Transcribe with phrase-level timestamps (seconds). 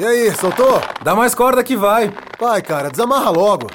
[0.00, 0.80] E aí, soltou?
[1.04, 2.10] Dá mais corda que vai.
[2.38, 3.66] Vai, cara, desamarra logo.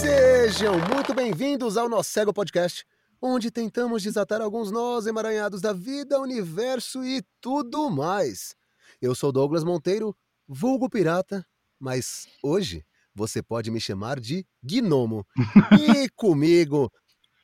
[0.00, 2.82] Sejam muito bem-vindos ao Nosso Cego Podcast,
[3.20, 8.56] onde tentamos desatar alguns nós emaranhados da vida, universo e tudo mais.
[8.98, 10.16] Eu sou Douglas Monteiro,
[10.48, 11.44] vulgo pirata,
[11.78, 12.82] mas hoje
[13.14, 15.24] você pode me chamar de Gnomo.
[16.04, 16.90] E comigo,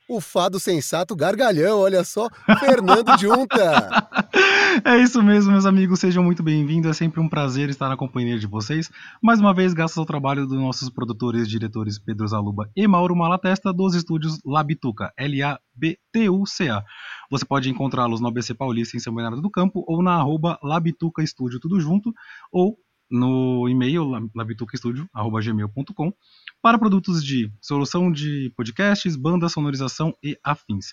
[0.08, 2.28] o fado sensato gargalhão, olha só,
[2.60, 4.08] Fernando Junta.
[4.84, 6.90] É isso mesmo, meus amigos, sejam muito bem-vindos.
[6.90, 8.90] É sempre um prazer estar na companhia de vocês.
[9.20, 13.16] Mais uma vez, graças ao trabalho dos nossos produtores e diretores Pedro Zaluba e Mauro
[13.16, 16.84] Malatesta, dos estúdios Labituca, L-A-B-T-U-C-A.
[17.30, 21.22] Você pode encontrá-los no ABC Paulista, em São Bernardo do Campo, ou na arroba Labituca
[21.22, 22.12] Estúdio, tudo junto,
[22.52, 22.76] ou
[23.10, 24.04] no e-mail
[24.34, 26.12] labitucaestudio.gmail.com
[26.60, 30.92] para produtos de solução de podcasts, banda, sonorização e afins.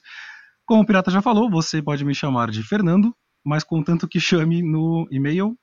[0.66, 4.64] Como o Pirata já falou, você pode me chamar de Fernando, mas contanto que chame
[4.64, 5.58] no e-mail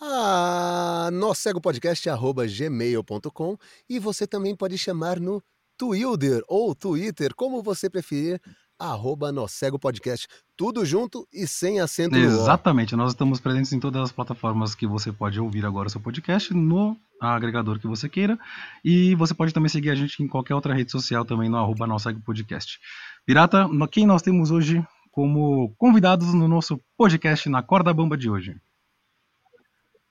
[0.00, 3.56] Ah, nossegopodcast.gmail.com
[3.88, 5.42] e você também pode chamar no
[5.76, 8.38] Twitter ou Twitter, como você preferir,
[8.84, 10.26] arroba Nossego Podcast.
[10.56, 12.16] Tudo junto e sem acento.
[12.16, 16.00] Exatamente, nós estamos presentes em todas as plataformas que você pode ouvir agora o seu
[16.00, 18.38] podcast, no agregador que você queira,
[18.84, 21.86] e você pode também seguir a gente em qualquer outra rede social também no arroba
[21.86, 22.78] Nossego Podcast.
[23.24, 28.56] Pirata, quem nós temos hoje como convidados no nosso podcast na Corda Bamba de hoje?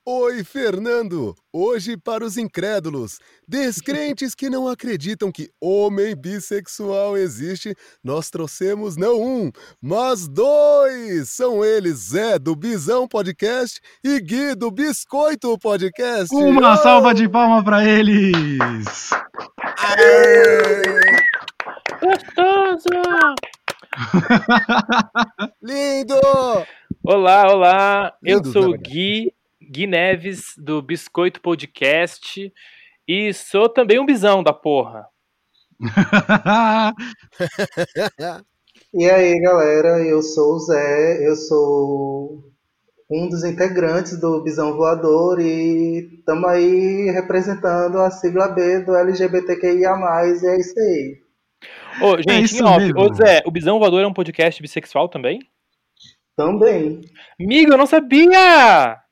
[0.06, 1.34] Oi, Fernando!
[1.52, 7.74] Hoje para os incrédulos, descrentes que não acreditam que homem bissexual existe,
[8.04, 9.50] nós trouxemos não um,
[9.82, 11.30] mas dois!
[11.30, 16.36] São eles Zé do Bisão Podcast e Gui do Biscoito Podcast.
[16.36, 16.78] Uma Oh!
[16.78, 19.10] salva de palmas para eles!
[19.78, 20.82] Aê!
[22.02, 22.90] Gostoso!
[25.62, 26.16] Lindo!
[27.06, 28.14] Olá, olá.
[28.26, 28.90] Eu Lindos, sou o verdade.
[28.90, 29.34] Gui,
[29.74, 32.54] Gui Neves, do Biscoito Podcast.
[33.08, 35.08] E sou também um bisão da porra.
[38.96, 42.44] E aí, galera, eu sou o Zé, eu sou
[43.10, 49.72] um dos integrantes do Bisão Voador e estamos aí representando a sigla B do LGBTQIA+,
[49.72, 51.18] e é isso aí.
[52.02, 55.10] Ô, gente, É isso em off, ô Zé, o Bisão Voador é um podcast bissexual
[55.10, 55.40] também?
[56.36, 57.02] Também.
[57.40, 59.03] Amigo, eu não sabia!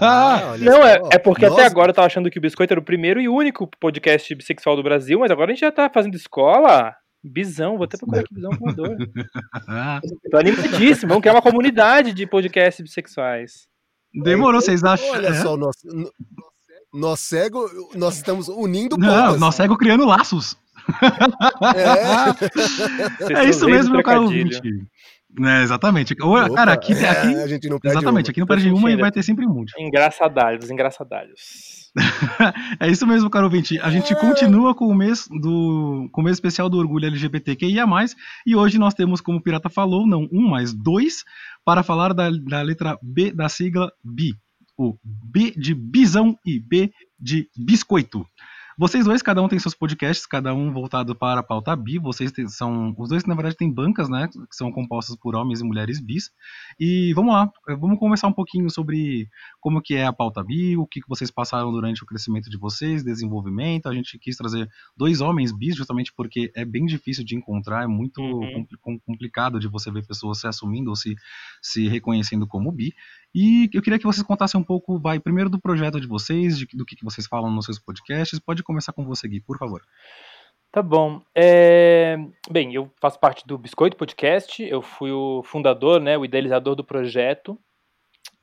[0.00, 2.80] Ah, não, é, é porque até Nós- agora eu tava achando que o Biscoito era
[2.80, 6.14] o primeiro e único podcast bissexual do Brasil, mas agora a gente já tá fazendo
[6.16, 6.94] escola.
[7.22, 8.96] Bisão, vou até procurar aqui Bisão Voador.
[10.30, 13.68] Tô animadíssimo, vamos criar uma comunidade de podcasts bissexuais.
[14.12, 15.10] Demorou, vocês acham?
[15.10, 15.34] Olha É.
[15.34, 15.76] só, nós,
[16.92, 19.40] nós cego, nós estamos unindo Não, pontas.
[19.40, 20.56] nós cego criando laços.
[21.76, 23.34] É.
[23.40, 24.60] É isso mesmo, meu caro ouvinte.
[25.38, 26.14] É, exatamente.
[26.20, 28.30] Opa, cara, aqui, é, aqui a gente não perde exatamente, uma.
[28.30, 29.72] aqui não perde uma e vai ter sempre um monte.
[29.78, 31.80] Engraçadalhos, engraçadalhos.
[32.80, 33.78] É isso mesmo, caro ouvinte.
[33.80, 34.16] A gente É.
[34.16, 37.84] continua com o mês do com o mês especial do orgulho LGBTQIA+,
[38.46, 41.24] e hoje nós temos, como o Pirata falou, não um, mas dois,
[41.64, 44.34] para falar da, da letra B da sigla BI.
[44.78, 48.24] O B de bisão e B de biscoito.
[48.80, 51.98] Vocês dois, cada um tem seus podcasts, cada um voltado para a pauta bi.
[51.98, 52.94] Vocês são.
[52.96, 54.26] Os dois, na verdade, têm bancas, né?
[54.28, 56.30] Que são compostas por homens e mulheres bis.
[56.80, 59.28] E vamos lá, eh, vamos conversar um pouquinho sobre
[59.60, 63.04] como que é a pauta bi, o que, vocês passaram durante o crescimento de vocês,
[63.04, 63.86] desenvolvimento.
[63.86, 64.66] A gente quis trazer
[64.96, 68.50] dois homens bis, justamente porque é bem difícil de encontrar, é muito Uhum.
[68.64, 71.14] compli- com- complicado de você ver pessoas se assumindo ou se,
[71.60, 72.94] se reconhecendo como bi.
[73.34, 76.66] E eu queria que vocês contassem um pouco, vai, primeiro do projeto de vocês, de-
[76.74, 78.38] do que, que vocês falam nos seus podcasts.
[78.40, 79.82] Pode começar com você, Gui, por favor.
[80.72, 81.20] Tá bom.
[81.34, 82.16] É,
[82.50, 84.62] Bem, eu faço parte do Biscoito Podcast.
[84.62, 87.58] Eu fui o fundador, né, o idealizador do projeto.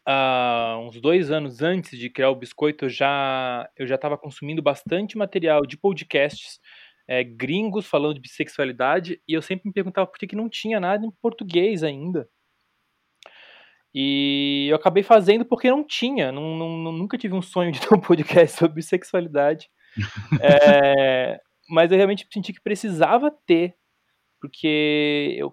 [0.05, 4.61] Há uns dois anos antes de criar o Biscoito, eu já eu já estava consumindo
[4.61, 6.59] bastante material de podcasts
[7.05, 10.79] é, gringos falando de bissexualidade e eu sempre me perguntava por que, que não tinha
[10.79, 12.27] nada em português ainda.
[13.99, 16.31] E eu acabei fazendo porque não tinha.
[16.31, 19.69] Não, não- nunca tive um sonho de ter um podcast sobre bissexualidade.
[20.43, 21.39] É,
[21.69, 23.73] mas eu realmente senti que precisava ter,
[24.39, 25.51] porque eu,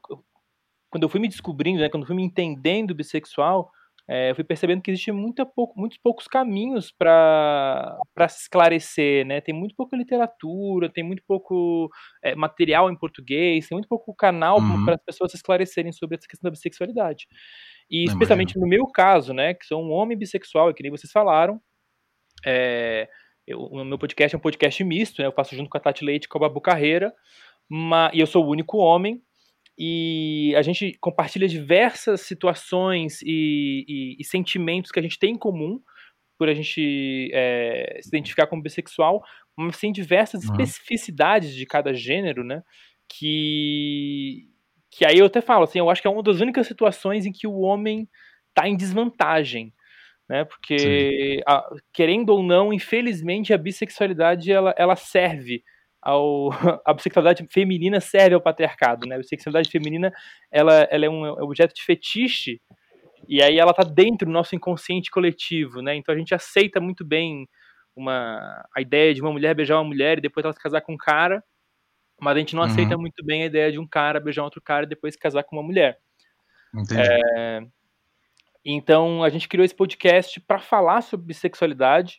[0.91, 3.71] quando eu fui me descobrindo, né, quando eu fui me entendendo bissexual,
[4.07, 7.97] é, eu fui percebendo que muita pouco, muitos poucos caminhos para
[8.29, 9.41] se esclarecer, né?
[9.41, 11.89] Tem muito pouca literatura, tem muito pouco
[12.23, 14.85] é, material em português, tem muito pouco canal Uhum.
[14.85, 17.27] para as pessoas se esclarecerem sobre essa questão da bissexualidade.
[17.91, 20.91] E Não, especialmente no meu caso, né, que sou um homem bissexual, e que nem
[20.91, 21.61] vocês falaram,
[22.45, 23.09] é,
[23.47, 25.29] eu, o meu podcast é um podcast misto, né?
[25.29, 27.13] Eu faço junto com a Tati Leite e com a Babu Carreira,
[27.69, 29.23] mas, e eu sou o único homem,
[29.79, 35.39] e a gente compartilha diversas situações e, e, e sentimentos que a gente tem em
[35.39, 35.81] comum,
[36.39, 39.23] por a gente é, se identificar como bissexual,
[39.57, 40.61] mas tem diversas uhum.
[40.61, 42.63] especificidades de cada gênero, né?
[43.09, 44.49] Que,
[44.97, 47.33] que aí eu até falo, assim, eu acho que é uma das únicas situações em
[47.33, 48.09] que o homem
[48.51, 49.75] está em desvantagem,
[50.29, 50.45] né?
[50.45, 55.65] Porque a, querendo ou não, infelizmente a bissexualidade ela, ela serve
[56.01, 56.51] ao
[56.87, 59.17] a bissexualidade feminina serve ao patriarcado, né?
[59.17, 60.13] A bissexualidade feminina
[60.49, 62.61] ela, ela é um objeto de fetiche
[63.29, 65.97] e aí ela tá dentro do nosso inconsciente coletivo, né?
[65.97, 67.49] Então a gente aceita muito bem
[67.97, 70.93] uma a ideia de uma mulher beijar uma mulher e depois ela se casar com
[70.93, 71.43] um cara,
[72.21, 72.69] mas a gente não uhum.
[72.69, 75.45] aceita muito bem a ideia de um cara beijar outro cara e depois se casar
[75.45, 75.99] com uma mulher.
[76.75, 77.01] Entendi.
[77.01, 77.61] É,
[78.65, 82.17] então a gente criou esse podcast para falar sobre bissexualidade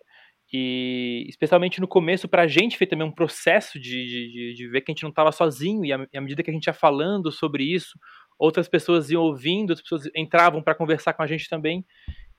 [0.54, 4.82] e especialmente no começo para a gente foi também um processo de, de, de ver
[4.82, 7.64] que a gente não estava sozinho e à medida que a gente ia falando sobre
[7.64, 7.98] isso
[8.38, 11.86] outras pessoas iam ouvindo, as pessoas entravam para conversar com a gente também,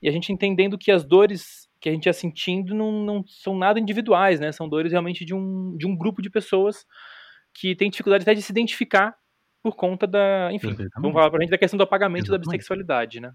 [0.01, 3.57] e a gente entendendo que as dores que a gente ia sentindo não, não são
[3.57, 4.51] nada individuais, né?
[4.51, 6.85] São dores realmente de um, de um grupo de pessoas
[7.59, 9.15] que tem dificuldade até de se identificar
[9.63, 10.51] por conta da.
[10.51, 12.45] Enfim, vamos falar pra gente da questão do apagamento Exatamente.
[12.45, 13.33] da bissexualidade, né?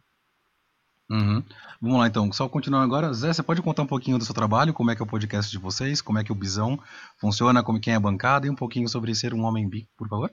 [1.10, 1.42] Uhum.
[1.80, 3.12] Vamos lá então, só continuando agora.
[3.12, 5.50] Zé, você pode contar um pouquinho do seu trabalho, como é que é o podcast
[5.50, 6.78] de vocês, como é que o Bisão
[7.18, 10.08] funciona, como quem é a bancada e um pouquinho sobre ser um homem bi, por
[10.08, 10.32] favor?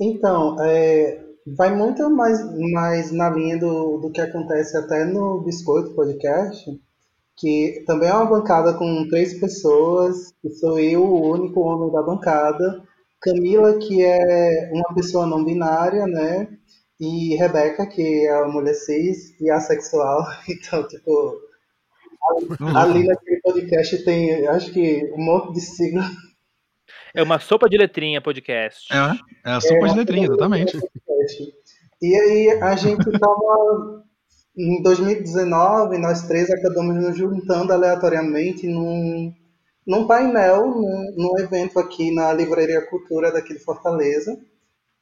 [0.00, 1.24] Então, é,
[1.56, 2.38] vai muito mais,
[2.72, 6.70] mais na linha do, do que acontece até no Biscoito Podcast,
[7.36, 12.02] que também é uma bancada com três pessoas, que sou eu, o único homem da
[12.02, 12.82] bancada,
[13.20, 16.48] Camila, que é uma pessoa não binária, né?
[17.00, 20.24] E Rebeca, que é uma mulher cis e assexual.
[20.48, 21.40] Então, tipo,
[22.76, 26.04] ali naquele podcast tem, acho que, um monte de sigla
[27.14, 28.90] é uma sopa de letrinha podcast.
[28.90, 30.78] É, é a sopa é, de letrinha, exatamente.
[32.00, 34.02] E aí a gente estava
[34.56, 39.32] em 2019, nós três acabamos nos juntando aleatoriamente num,
[39.86, 44.38] num painel, num, num evento aqui na Livraria Cultura daqui de Fortaleza,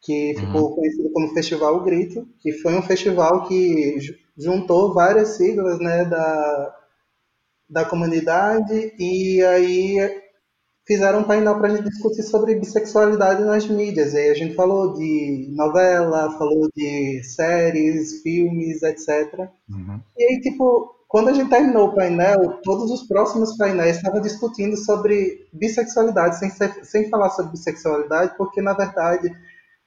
[0.01, 0.75] que ficou uhum.
[0.77, 3.99] conhecido como Festival Grito, que foi um festival que
[4.37, 6.77] juntou várias siglas né, da,
[7.69, 10.20] da comunidade, e aí
[10.91, 14.13] fizeram um painel para a gente discutir sobre bissexualidade nas mídias.
[14.13, 19.49] E aí a gente falou de novela, falou de séries, filmes, etc.
[19.69, 20.01] Uhum.
[20.19, 24.77] E aí, tipo, quando a gente terminou o painel, todos os próximos painéis estavam discutindo
[24.77, 29.33] sobre bissexualidade, sem, ser, sem falar sobre bissexualidade, porque, na verdade,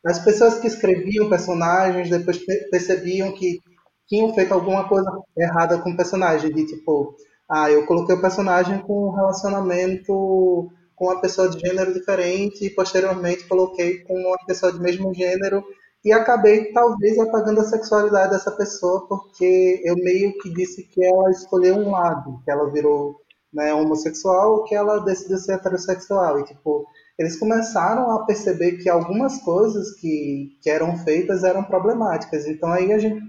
[0.06, 2.40] as pessoas que escreviam personagens depois
[2.72, 3.60] percebiam que
[4.08, 7.14] tinham feito alguma coisa errada com o personagem, de tipo,
[7.50, 12.69] ah, eu coloquei o personagem com um relacionamento com uma pessoa de gênero diferente e
[12.69, 15.63] posteriormente coloquei com uma pessoa de mesmo gênero
[16.04, 21.31] e acabei talvez apagando a sexualidade dessa pessoa porque eu meio que disse que ela
[21.31, 23.22] escolheu um lado, que ela virou
[23.54, 26.88] né, homossexual ou que ela decidiu ser heterossexual e tipo
[27.18, 32.48] eles começaram a perceber que algumas coisas que, que eram feitas eram problemáticas.
[32.48, 33.22] Então aí a gente,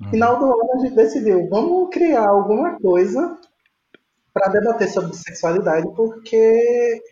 [0.00, 3.38] no final do ano, a gente decidiu, vamos criar alguma coisa
[4.32, 7.02] para debater sobre sexualidade, porque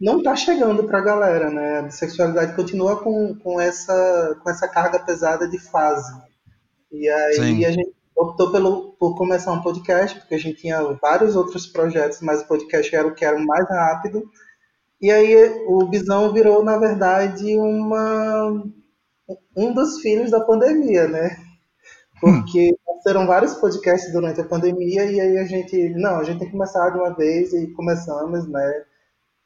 [0.00, 1.78] não está chegando para a galera, né?
[1.80, 6.12] A sexualidade continua com, com, essa, com essa carga pesada de fase.
[6.92, 7.64] E aí Sim.
[7.64, 12.20] a gente optou pelo, por começar um podcast, porque a gente tinha vários outros projetos,
[12.20, 14.22] mas o podcast era o que era mais rápido.
[15.00, 18.64] E aí o Bisão virou, na verdade, uma,
[19.56, 21.36] um dos filhos da pandemia, né?
[22.20, 22.75] Porque
[23.06, 26.52] serão vários podcasts durante a pandemia e aí a gente, não, a gente tem que
[26.52, 28.82] começar de uma vez e começamos, né?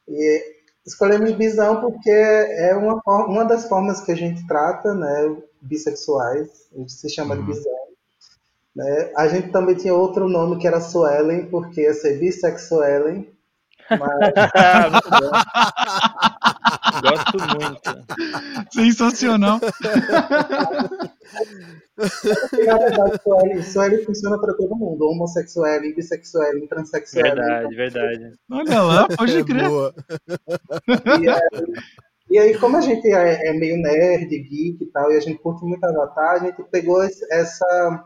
[0.08, 0.42] E
[0.86, 6.78] escolhemos Bisão porque é uma, uma das formas que a gente trata, né, bissexuais, a
[6.78, 7.42] gente se chama uhum.
[7.42, 7.72] de Bisão.
[8.74, 9.12] Né?
[9.14, 13.30] A gente também tinha outro nome que era Suelen, porque ia ser Bissexuelen,
[13.90, 14.00] mas...
[17.02, 18.72] Gosto muito.
[18.72, 19.60] Sensacional.
[22.66, 25.04] Na verdade, Sueli, Sueli funciona para todo mundo.
[25.06, 27.22] Homossexual, bissexual, transexual.
[27.24, 28.32] Verdade, verdade.
[28.50, 29.70] Olha lá, pode é crer.
[31.20, 31.40] E aí,
[32.30, 35.42] e aí, como a gente é, é, meio nerd, geek e tal, e a gente
[35.42, 38.04] curte muito Avatar, a gente pegou essa,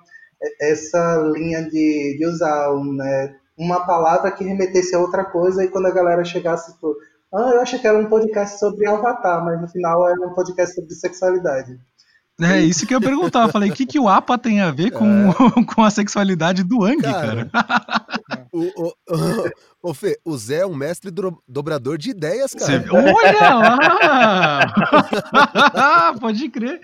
[0.59, 5.87] essa linha de, de usar né, uma palavra que remetesse a outra coisa, e quando
[5.87, 6.97] a galera chegasse, tipo,
[7.35, 10.75] ah, eu achei que era um podcast sobre Avatar, mas no final era um podcast
[10.75, 11.79] sobre sexualidade.
[12.41, 13.01] É isso que eu.
[13.01, 15.65] Eu falei, o que, que o APA tem a ver com, é.
[15.75, 17.49] com a sexualidade do Ang, cara?
[17.53, 18.07] cara?
[18.55, 18.95] O, o,
[19.83, 22.83] Ô, Fê, o Zé é um mestre do, dobrador de ideias, cara.
[22.83, 22.89] Cê...
[22.91, 24.61] Olha lá!
[26.21, 26.81] Pode crer.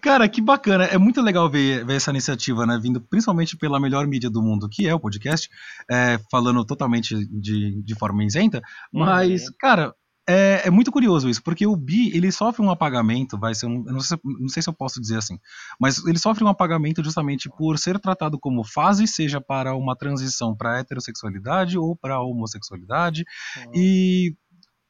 [0.00, 0.84] Cara, que bacana.
[0.86, 2.80] É muito legal ver, ver, essa iniciativa, né?
[2.82, 5.48] Vindo principalmente pela melhor mídia do mundo, que é o podcast,
[5.88, 8.60] é, falando totalmente de, de forma isenta.
[8.92, 9.54] Mas, uhum.
[9.60, 9.94] cara,
[10.28, 13.82] é, é, muito curioso isso, porque o bi ele sofre um apagamento, vai ser um,
[13.82, 15.38] não, sei, não sei se eu posso dizer assim,
[15.80, 20.54] mas ele sofre um apagamento justamente por ser tratado como fase, seja para uma transição
[20.56, 23.24] para heterossexualidade ou para homossexualidade,
[23.56, 23.72] uhum.
[23.74, 24.36] e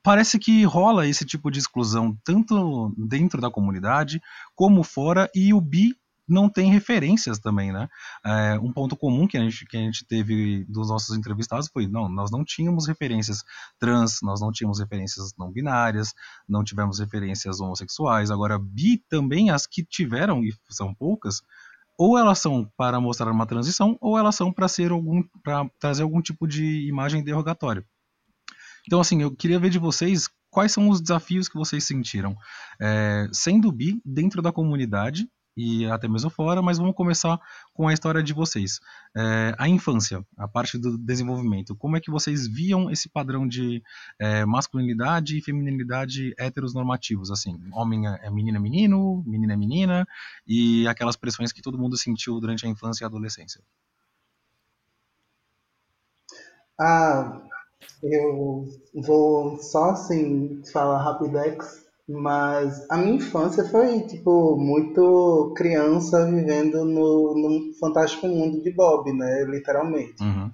[0.03, 4.21] parece que rola esse tipo de exclusão tanto dentro da comunidade
[4.55, 5.95] como fora, e o bi
[6.29, 7.89] não tem referências também, né?
[8.25, 11.87] É, um ponto comum que a, gente, que a gente teve dos nossos entrevistados foi,
[11.87, 13.43] não, nós não tínhamos referências
[13.79, 16.13] trans, nós não tínhamos referências não binárias,
[16.49, 21.43] não tivemos referências homossexuais, agora bi também, as que tiveram, e são poucas,
[21.99, 26.03] ou elas são para mostrar uma transição, ou elas são para ser algum, para trazer
[26.03, 27.85] algum tipo de imagem derrogatória.
[28.87, 32.37] Então, assim, eu queria ver de vocês quais são os desafios que vocês sentiram
[32.81, 37.39] é, sendo bi dentro da comunidade e até mesmo fora, mas vamos começar
[37.75, 38.81] com a história de vocês.
[39.17, 43.83] É, a infância, a parte do desenvolvimento, como é que vocês viam esse padrão de
[44.19, 50.07] é, masculinidade e feminilidade heteronormativos, assim, homem é menina é menino, menina é menina,
[50.47, 53.61] e aquelas pressões que todo mundo sentiu durante a infância e a adolescência?
[56.81, 57.41] Ah,
[58.03, 66.85] eu vou só assim falar rapidex mas a minha infância foi, tipo, muito criança vivendo
[66.85, 69.45] no, no fantástico mundo de Bob, né?
[69.45, 70.23] Literalmente.
[70.23, 70.51] Uhum.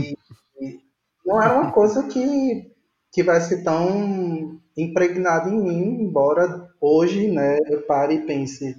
[0.00, 0.16] e,
[0.60, 0.80] e
[1.24, 2.72] não era uma coisa que
[3.12, 8.76] tivesse tão impregnada em mim, embora hoje, né, eu pare e pense,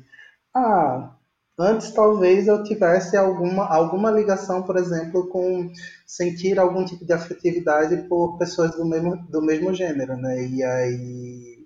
[0.55, 1.13] ah,
[1.59, 5.69] antes talvez eu tivesse alguma, alguma ligação, por exemplo, com
[6.07, 10.47] sentir algum tipo de afetividade por pessoas do mesmo, do mesmo gênero, né?
[10.47, 11.58] E aí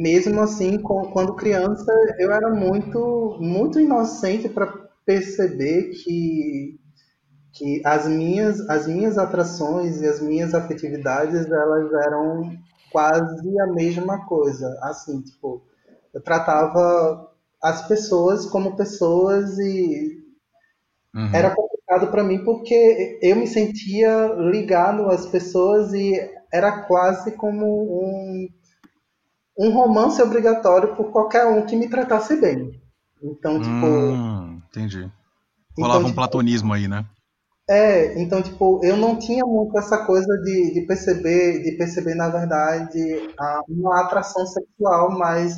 [0.00, 4.66] mesmo assim, quando criança, eu era muito, muito inocente para
[5.04, 6.80] perceber que,
[7.52, 12.56] que as, minhas, as minhas atrações e as minhas afetividades, elas eram
[12.90, 14.74] quase a mesma coisa.
[14.84, 15.62] Assim, tipo,
[16.14, 17.30] eu tratava
[17.62, 20.18] as pessoas como pessoas e
[21.14, 21.34] uhum.
[21.34, 26.14] era complicado para mim porque eu me sentia ligado às pessoas e
[26.50, 28.48] era quase como um
[29.58, 32.80] um romance obrigatório por qualquer um que me tratasse bem.
[33.22, 33.86] Então, tipo.
[33.86, 34.98] Hum, entendi.
[34.98, 37.04] Então, Rolava então, um tipo, platonismo aí, né?
[37.68, 42.28] É, então, tipo, eu não tinha muito essa coisa de, de perceber, de perceber, na
[42.28, 45.56] verdade, a, uma atração sexual, mas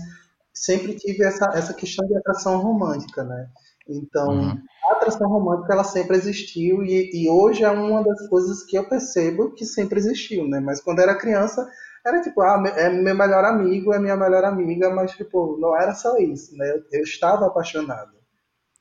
[0.53, 3.49] sempre tive essa, essa questão de atração romântica, né?
[3.89, 4.59] Então, uhum.
[4.91, 8.89] a atração romântica, ela sempre existiu e, e hoje é uma das coisas que eu
[8.89, 10.61] percebo que sempre existiu, né?
[10.61, 11.67] Mas quando era criança,
[12.05, 15.95] era tipo, ah, é meu melhor amigo, é minha melhor amiga, mas tipo, não era
[15.95, 16.71] só isso, né?
[16.71, 18.13] Eu, eu estava apaixonado.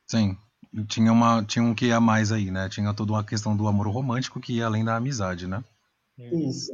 [0.06, 0.36] Sim.
[0.88, 2.68] Tinha, uma, tinha um que a mais aí, né?
[2.68, 5.62] Tinha toda uma questão do amor romântico que ia além da amizade, né?
[6.18, 6.72] Isso.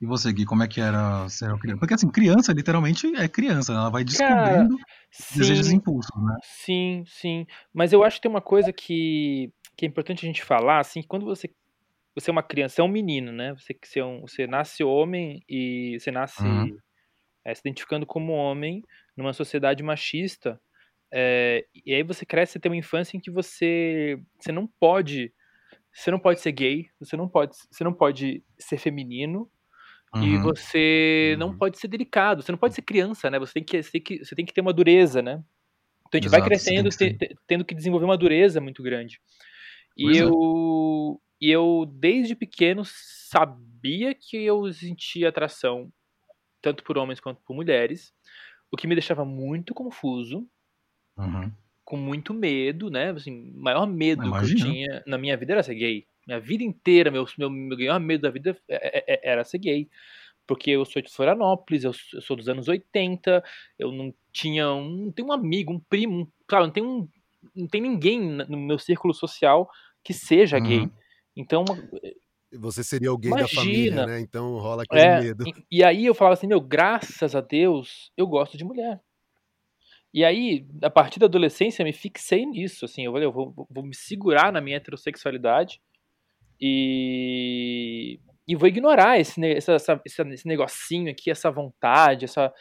[0.00, 1.78] E você, Gui, como é que era ser criança?
[1.78, 3.80] Porque assim, criança literalmente é criança, né?
[3.80, 6.36] ela vai descobrindo Cara, desejos e impulsos, né?
[6.42, 7.46] Sim, sim.
[7.72, 11.02] Mas eu acho que tem uma coisa que, que é importante a gente falar, assim,
[11.02, 11.50] que quando você
[12.14, 13.54] você é uma criança, você é um menino, né?
[13.54, 16.76] Você, você, é um, você nasce homem e você nasce uhum.
[17.44, 18.82] é, se identificando como homem
[19.16, 20.60] numa sociedade machista.
[21.12, 25.32] É, e aí você cresce, você tem uma infância em que você, você não pode,
[25.92, 29.50] você não pode ser gay, você não pode, você não pode ser feminino
[30.14, 30.22] uhum.
[30.22, 31.38] e você uhum.
[31.38, 33.38] não pode ser delicado, você não pode ser criança, né?
[33.38, 35.42] Você tem que, você tem que, você tem que ter uma dureza, né?
[36.06, 39.20] Então a gente Exato, vai crescendo, que tendo que desenvolver uma dureza muito grande.
[39.96, 40.22] E pois é.
[40.22, 41.29] eu, é.
[41.40, 45.90] E eu, desde pequeno, sabia que eu sentia atração
[46.60, 48.12] tanto por homens quanto por mulheres,
[48.70, 50.46] o que me deixava muito confuso,
[51.16, 51.50] uhum.
[51.84, 53.10] com muito medo, né?
[53.10, 54.60] Assim, o maior medo Imagina.
[54.60, 56.06] que eu tinha na minha vida era ser gay.
[56.26, 59.58] Minha vida inteira, meu, meu, meu maior medo da vida é, é, é, era ser
[59.58, 59.88] gay.
[60.46, 63.42] Porque eu sou de Florianópolis, eu, eu sou dos anos 80,
[63.78, 65.06] eu não tinha um.
[65.06, 67.08] Não tenho um amigo, um primo, um, claro, não tem um.
[67.54, 69.68] Não tem ninguém no meu círculo social
[70.04, 70.62] que seja uhum.
[70.62, 70.90] gay.
[71.36, 71.64] Então,
[72.58, 73.48] você seria alguém Imagina.
[73.48, 74.20] da família, né?
[74.20, 75.44] Então rola aquele é, medo.
[75.46, 79.00] E, e, aí eu falava assim, meu, graças a Deus, eu gosto de mulher.
[80.12, 83.54] E aí, a partir da adolescência, eu me fixei nisso, assim, eu falei, eu vou,
[83.70, 85.80] vou me segurar na minha heterossexualidade
[86.60, 92.52] e, e vou ignorar esse, essa, essa, esse negocinho aqui, essa vontade, essa,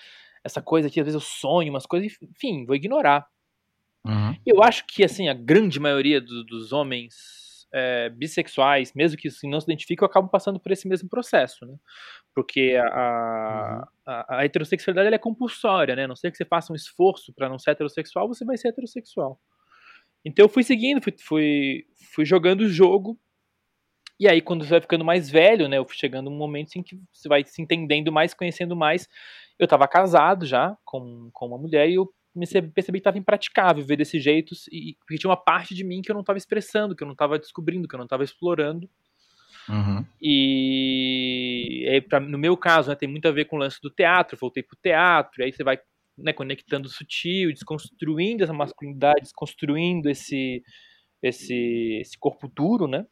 [0.44, 3.26] essa coisa que às vezes eu sonho, umas coisas, enfim, vou ignorar.
[4.06, 4.36] Uhum.
[4.46, 7.39] Eu acho que, assim, a grande maioria do, dos homens
[7.72, 11.76] é, bissexuais, mesmo que não se identifiquem, acabam passando por esse mesmo processo, né?
[12.34, 16.04] Porque a, a, a, a heterossexualidade é compulsória, né?
[16.06, 18.70] A não sei que você faça um esforço para não ser heterossexual, você vai ser
[18.70, 19.40] heterossexual.
[20.24, 23.18] Então eu fui seguindo, fui, fui, fui jogando o jogo.
[24.20, 25.78] E aí, quando você vai ficando mais velho, né?
[25.78, 29.08] Eu fui chegando um momento em que você vai se entendendo mais, conhecendo mais.
[29.58, 33.98] Eu estava casado já com, com uma mulher e eu percebi que estava impraticável ver
[33.98, 37.04] desse jeito, e, porque tinha uma parte de mim que eu não estava expressando, que
[37.04, 38.90] eu não estava descobrindo, que eu não estava explorando.
[39.68, 40.06] Uhum.
[40.22, 43.90] E aí, pra, no meu caso, né, tem muito a ver com o lance do
[43.90, 45.80] teatro, voltei pro teatro, e aí você vai
[46.18, 50.64] né, conectando o sutil, desconstruindo essa masculinidade, desconstruindo esse,
[51.22, 53.06] esse, esse corpo duro, né?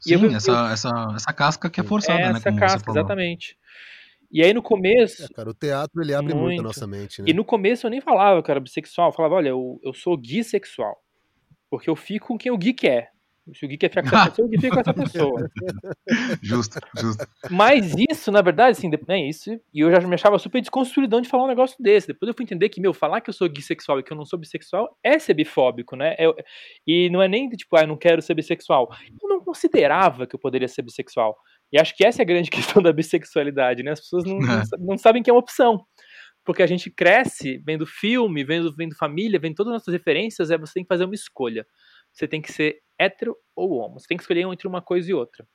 [0.00, 2.38] Sim, eu, essa, eu, essa, essa casca que é forçada, é né?
[2.38, 3.58] Essa casca, exatamente.
[4.30, 5.24] E aí no começo.
[5.24, 7.30] É, cara, o teatro ele abre muito, muito a nossa mente, né?
[7.30, 9.94] E no começo eu nem falava que eu era bissexual, eu falava, olha, eu, eu
[9.94, 10.96] sou guissexual.
[11.70, 13.12] Porque eu fico com quem o Gui quer.
[13.54, 15.50] Se o Gui quer ficar com essa pessoa, o Gui fica com essa pessoa.
[16.42, 17.26] justo, justo.
[17.50, 21.28] Mas isso, na verdade, assim, né, isso, e eu já me achava super desconstruidão de
[21.28, 22.08] falar um negócio desse.
[22.08, 24.24] Depois eu fui entender que, meu, falar que eu sou bissexual e que eu não
[24.24, 26.14] sou bissexual é ser bifóbico, né?
[26.18, 26.26] É,
[26.86, 28.88] e não é nem tipo, ah, eu não quero ser bissexual.
[29.22, 31.36] Eu não considerava que eu poderia ser bissexual.
[31.72, 33.92] E acho que essa é a grande questão da bissexualidade, né?
[33.92, 34.62] As pessoas não, é.
[34.78, 35.84] não, não sabem que é uma opção
[36.44, 40.56] porque a gente cresce vendo filme, vendo, vendo família, vendo todas as nossas referências, é
[40.56, 41.66] você tem que fazer uma escolha
[42.12, 43.98] você tem que ser hétero ou homo.
[43.98, 45.46] Você tem que escolher entre uma coisa e outra.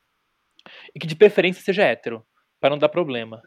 [0.95, 2.23] E que de preferência seja hétero,
[2.59, 3.41] para não dar problema.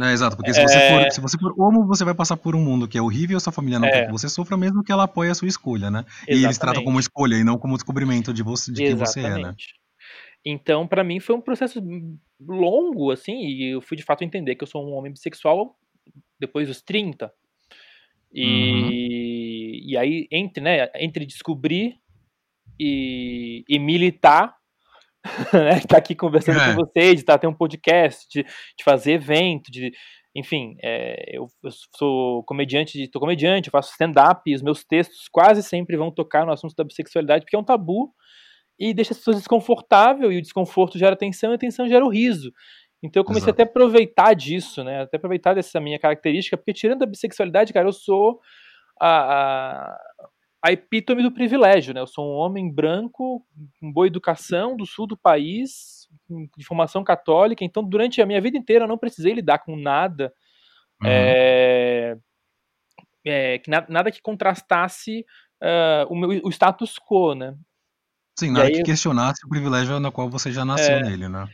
[0.00, 0.66] É, exato, porque se, é...
[0.66, 3.38] você for, se você for homo, você vai passar por um mundo que é horrível,
[3.38, 3.90] sua família não é.
[3.90, 6.00] quer que você sofra, mesmo que ela apoie a sua escolha, né?
[6.00, 6.40] Exatamente.
[6.40, 9.38] E eles tratam como escolha e não como descobrimento de, você, de quem você é,
[9.38, 9.54] né?
[10.48, 11.82] Então, para mim, foi um processo
[12.40, 15.76] longo, assim, e eu fui de fato entender que eu sou um homem bissexual
[16.38, 17.32] depois dos 30.
[18.32, 18.90] E, uhum.
[18.92, 21.96] e aí, entre, né, entre descobrir
[22.78, 24.54] e, e militar,
[25.52, 26.66] né, estar tá aqui conversando é.
[26.66, 29.90] com vocês, de estar tá, ter um podcast, de, de fazer evento, de
[30.32, 35.26] enfim, é, eu, eu, sou comediante, estou comediante, eu faço stand-up, e os meus textos
[35.28, 38.14] quase sempre vão tocar no assunto da bissexualidade, porque é um tabu
[38.78, 42.10] e deixa as pessoas desconfortável e o desconforto gera tensão e a tensão gera o
[42.10, 42.52] riso.
[43.02, 43.62] Então eu comecei Exato.
[43.62, 45.02] até a aproveitar disso, né?
[45.02, 48.40] Até aproveitar dessa minha característica, porque tirando a bissexualidade, cara, eu sou
[49.00, 49.98] a, a,
[50.64, 52.00] a epítome do privilégio, né?
[52.00, 53.46] Eu sou um homem branco,
[53.80, 56.08] com boa educação, do sul do país,
[56.56, 60.32] de formação católica, então durante a minha vida inteira eu não precisei lidar com nada,
[61.02, 61.08] uhum.
[61.08, 62.16] é,
[63.24, 65.24] é, que na, nada que contrastasse
[65.62, 67.54] uh, o, meu, o status quo, né?
[68.38, 71.48] Sim, nada que questionasse o privilégio na qual você já nasceu é, nele, né?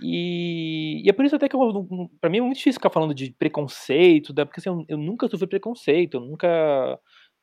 [0.00, 3.14] E, e, é por isso até que eu, pra mim é muito difícil ficar falando
[3.14, 4.44] de preconceito, né?
[4.44, 6.98] porque assim, eu, eu nunca sofri preconceito, eu nunca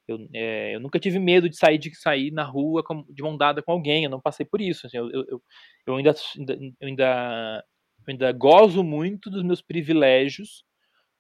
[0.08, 3.38] eu, é, eu nunca tive medo de sair de sair na rua com, de mão
[3.38, 4.88] dada com alguém, eu não passei por isso.
[4.88, 7.63] Assim, eu, eu, ainda, eu, ainda,
[8.08, 10.63] ainda gozo muito dos meus privilégios,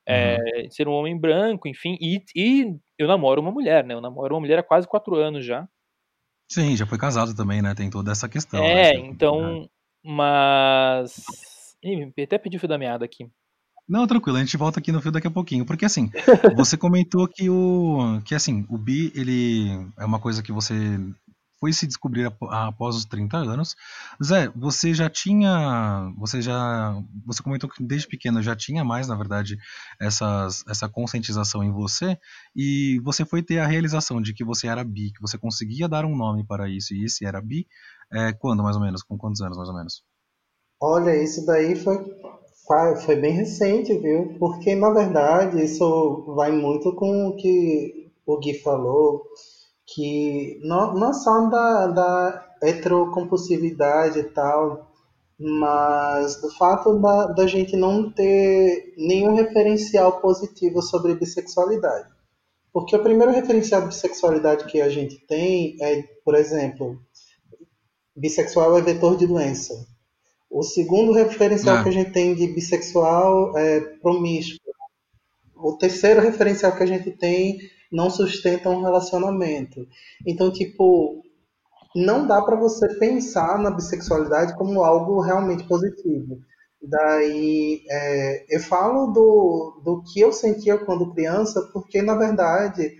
[0.05, 0.71] é, uhum.
[0.71, 3.93] ser um homem branco, enfim, e, e eu namoro uma mulher, né?
[3.93, 5.67] Eu namoro uma mulher há quase quatro anos já.
[6.51, 7.73] Sim, já foi casado também, né?
[7.73, 8.61] Tem toda essa questão.
[8.61, 9.05] É, né?
[9.05, 9.69] então,
[10.03, 11.23] mas.
[11.81, 13.25] Ih, até pedi o fio da meada aqui.
[13.87, 16.11] Não, tranquilo, a gente volta aqui no fio daqui a pouquinho, porque assim,
[16.57, 20.99] você comentou que o que assim, o bi, ele é uma coisa que você
[21.61, 23.75] foi se descobrir após os 30 anos.
[24.21, 29.15] Zé, você já tinha, você já, você comentou que desde pequeno já tinha mais, na
[29.15, 29.59] verdade,
[29.99, 32.17] essas, essa conscientização em você,
[32.55, 36.03] e você foi ter a realização de que você era bi, que você conseguia dar
[36.03, 37.67] um nome para isso, e esse era bi,
[38.11, 40.03] é, quando mais ou menos, com quantos anos mais ou menos?
[40.81, 42.03] Olha, isso daí foi
[43.05, 44.37] foi bem recente, viu?
[44.39, 49.23] Porque, na verdade, isso vai muito com o que o Gui falou,
[49.93, 54.91] que não, não só da, da heterocompulsividade e tal,
[55.37, 62.09] mas do fato da, da gente não ter nenhum referencial positivo sobre bissexualidade.
[62.71, 66.97] Porque o primeiro referencial de bissexualidade que a gente tem é, por exemplo,
[68.15, 69.73] bissexual é vetor de doença.
[70.49, 71.83] O segundo referencial ah.
[71.83, 74.59] que a gente tem de bissexual é promíscuo.
[75.55, 77.59] O terceiro referencial que a gente tem
[77.91, 79.87] não sustenta um relacionamento.
[80.25, 81.23] Então, tipo,
[81.95, 86.39] não dá para você pensar na bissexualidade como algo realmente positivo.
[86.81, 92.93] Daí, é, eu falo do, do que eu sentia quando criança, porque, na verdade,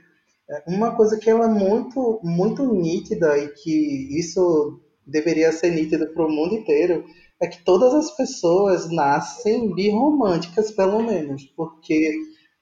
[0.49, 6.13] é uma coisa que ela é muito, muito nítida e que isso deveria ser nítido
[6.13, 7.03] para o mundo inteiro
[7.41, 12.13] é que todas as pessoas nascem birromânticas, pelo menos, porque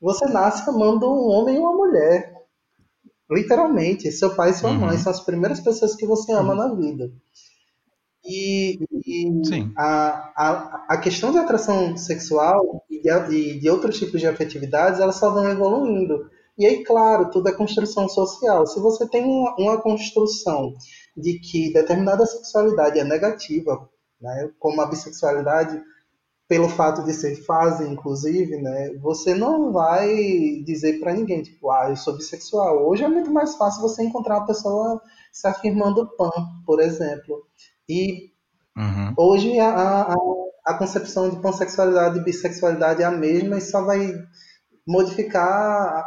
[0.01, 2.33] você nasce amando um homem e uma mulher.
[3.29, 4.79] Literalmente, seu pai e sua uhum.
[4.79, 6.57] mãe são as primeiras pessoas que você ama uhum.
[6.57, 7.11] na vida.
[8.25, 9.27] E, e
[9.77, 15.15] a, a, a questão de atração sexual e de, de outros tipos de afetividades, elas
[15.15, 16.29] só vão evoluindo.
[16.57, 18.67] E aí, claro, tudo é construção social.
[18.67, 20.73] Se você tem uma, uma construção
[21.15, 25.81] de que determinada sexualidade é negativa, né, como a bissexualidade,
[26.49, 31.89] pelo fato de ser fase, inclusive, né, você não vai dizer para ninguém, tipo, ah,
[31.89, 32.89] eu sou bissexual.
[32.89, 34.99] Hoje é muito mais fácil você encontrar uma pessoa
[35.31, 36.31] se afirmando pan,
[36.65, 37.45] por exemplo.
[37.87, 38.31] E
[38.75, 39.13] uhum.
[39.15, 40.15] hoje a, a,
[40.65, 44.11] a, concepção de pansexualidade e bissexualidade é a mesma e só vai
[44.87, 45.45] modificar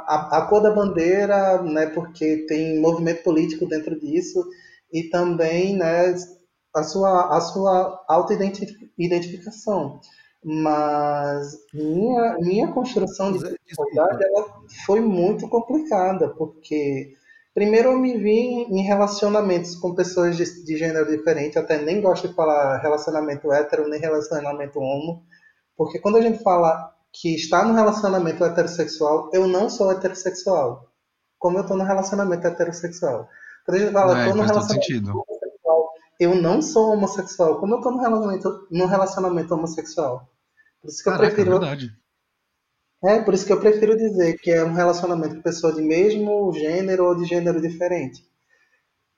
[0.09, 4.45] a, a cor da bandeira, né, porque tem movimento político dentro disso
[4.93, 6.17] e também né,
[6.75, 10.01] a sua, a sua auto-identificação.
[10.45, 14.47] Mas minha, minha construção de personalidade ela
[14.85, 17.15] foi muito complicada, porque
[17.55, 22.27] Primeiro eu me vi em relacionamentos com pessoas de, de gênero diferente, até nem gosto
[22.29, 25.23] de falar relacionamento hétero nem relacionamento homo,
[25.77, 30.89] porque quando a gente fala que está no relacionamento heterossexual, eu não sou heterossexual,
[31.39, 33.29] como eu estou no relacionamento heterossexual.
[33.67, 37.93] Quando a gente fala, estou no relacionamento homossexual, eu não sou homossexual, como eu estou
[37.93, 40.27] no relacionamento, no relacionamento homossexual.
[40.83, 41.57] Por isso que Caraca, eu prefiro.
[41.57, 42.03] É verdade.
[43.05, 46.53] É, por isso que eu prefiro dizer que é um relacionamento com pessoa de mesmo
[46.53, 48.25] gênero ou de gênero diferente.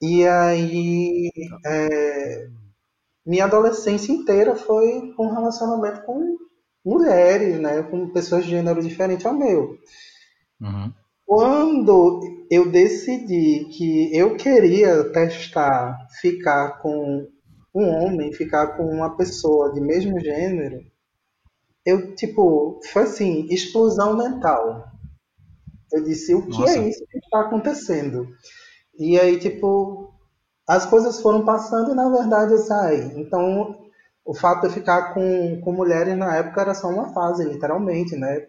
[0.01, 1.31] E aí,
[1.67, 2.49] é,
[3.27, 6.37] minha adolescência inteira foi um relacionamento com
[6.85, 9.79] mulheres, né, com pessoas de gênero diferente ao meu.
[10.61, 10.93] Uhum.
[11.27, 17.27] Quando eu decidi que eu queria testar ficar com
[17.75, 20.85] um homem, ficar com uma pessoa de mesmo gênero,
[21.85, 24.85] eu, tipo, foi assim, explosão mental.
[25.93, 26.79] Eu disse, o que é Nossa.
[26.79, 28.29] é isso que está acontecendo?
[28.99, 30.13] E aí, tipo,
[30.67, 33.13] as coisas foram passando e na verdade eu saí.
[33.21, 33.85] Então,
[34.25, 38.17] o fato de eu ficar com, com mulheres na época era só uma fase, literalmente,
[38.17, 38.47] né?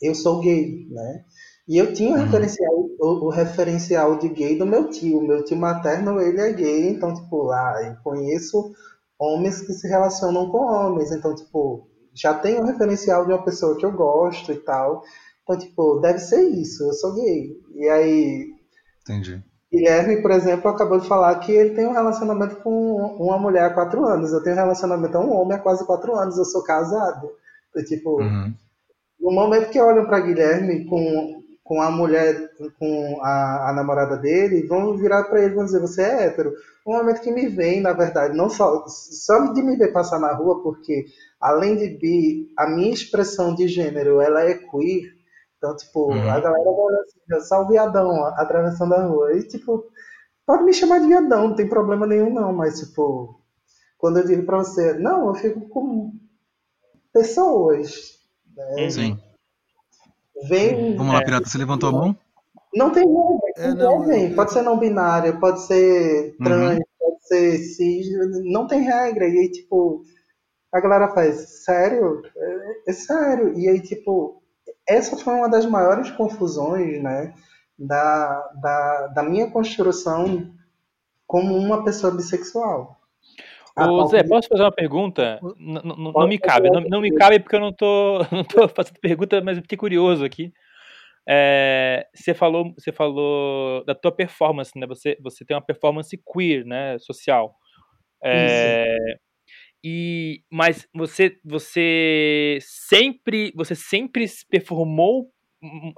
[0.00, 1.24] Eu sou gay, né?
[1.68, 2.24] E eu tinha o, uhum.
[2.24, 5.20] referencial, o, o, referencial de gay do meu tio.
[5.22, 8.72] Meu tio materno, ele é gay, então, tipo, ah, eu conheço
[9.22, 11.12] homens que se relacionam com homens.
[11.12, 15.02] Então, tipo, já tem um referencial de uma pessoa que eu gosto e tal.
[15.42, 17.56] Então, tipo, deve ser isso, eu sou gay.
[17.74, 18.52] E aí.
[19.02, 19.42] Entendi.
[19.72, 23.74] Guilherme, por exemplo, acabou de falar que ele tem um relacionamento com uma mulher há
[23.74, 24.32] quatro anos.
[24.32, 26.36] Eu tenho um relacionamento com um homem há quase quatro anos.
[26.36, 27.30] Eu sou casado.
[27.70, 28.52] Então, tipo, uhum.
[29.18, 31.41] no momento que olham para Guilherme com
[31.72, 35.80] com a mulher, com a, a namorada dele, vão virar para ele e vão dizer:
[35.80, 36.52] Você é hétero.
[36.86, 40.34] Um momento que me vem, na verdade, não só, só de me ver passar na
[40.34, 41.06] rua, porque
[41.40, 45.14] além de bi, a minha expressão de gênero ela é queer.
[45.56, 46.30] Então, tipo, uhum.
[46.30, 49.32] a galera vai assim: Só o viadão atravessando a rua.
[49.34, 49.82] E, tipo,
[50.44, 53.40] pode me chamar de viadão, não tem problema nenhum, não, mas, tipo,
[53.96, 56.12] quando eu digo para você, não, eu fico com
[57.14, 58.18] pessoas.
[58.54, 58.90] Né?
[58.90, 59.31] Sim.
[60.44, 62.16] Vem, Vamos lá, é, Pirata, você levantou a mão?
[62.74, 66.84] Não tem regra, é, não, é, pode ser não binário, pode ser trans, uhum.
[66.98, 68.06] pode ser cis,
[68.44, 69.28] não tem regra.
[69.28, 70.02] E aí, tipo,
[70.72, 72.22] a galera faz, sério?
[72.34, 73.58] É, é, sério.
[73.58, 74.42] E aí, tipo,
[74.88, 77.34] essa foi uma das maiores confusões, né,
[77.78, 80.50] da, da, da minha construção
[81.26, 83.01] como uma pessoa bissexual.
[83.76, 85.40] Ô, Zé, posso fazer uma pergunta?
[85.58, 88.68] Não, não, não me cabe, não, não, me cabe porque eu não tô, não tô
[88.68, 90.52] fazendo pergunta, mas eu fiquei curioso aqui.
[91.26, 94.86] É, você falou, você falou da tua performance, né?
[94.86, 96.98] Você, você tem uma performance queer, né?
[96.98, 97.54] Social.
[98.24, 98.96] É,
[99.84, 105.28] e, mas você, você sempre, você sempre performou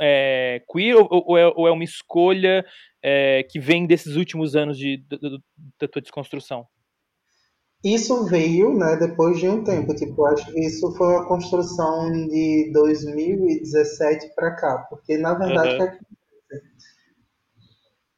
[0.01, 2.65] é, queer ou, ou, é, ou, é, uma escolha
[3.03, 5.39] é, que vem desses últimos anos de, de, de,
[5.81, 6.67] da tua desconstrução?
[7.85, 12.71] Isso veio, né, depois de um tempo, tipo, acho que isso foi uma construção de
[12.73, 16.59] 2017 para cá, porque na verdade uhum.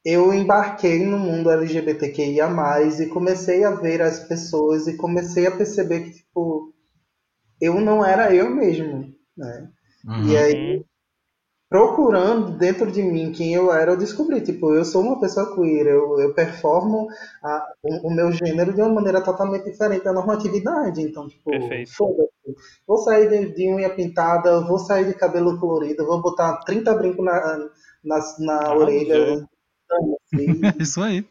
[0.04, 2.48] eu embarquei no mundo LGBTQIA+,
[3.00, 6.72] e comecei a ver as pessoas e comecei a perceber que, tipo,
[7.60, 9.68] eu não era eu mesmo, né?
[10.06, 10.28] Uhum.
[10.28, 10.84] E aí
[11.68, 15.86] procurando dentro de mim quem eu era, eu descobri, tipo, eu sou uma pessoa queer,
[15.86, 17.08] eu, eu performo
[17.42, 21.50] a, o, o, meu gênero de uma maneira totalmente diferente da normatividade, então, tipo,
[21.88, 22.30] foda-se.
[22.86, 27.24] Vou sair de, de, unha pintada, vou sair de cabelo colorido, vou botar 30 brincos
[27.24, 27.68] na,
[28.04, 29.46] na, na ah, orelha.
[29.90, 30.60] Assim.
[30.78, 31.26] isso aí.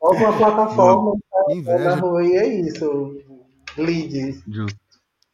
[0.00, 1.18] Alguma plataforma
[1.64, 3.16] tá, na rua e é isso.
[3.78, 4.42] Lead.
[4.46, 4.85] Justo.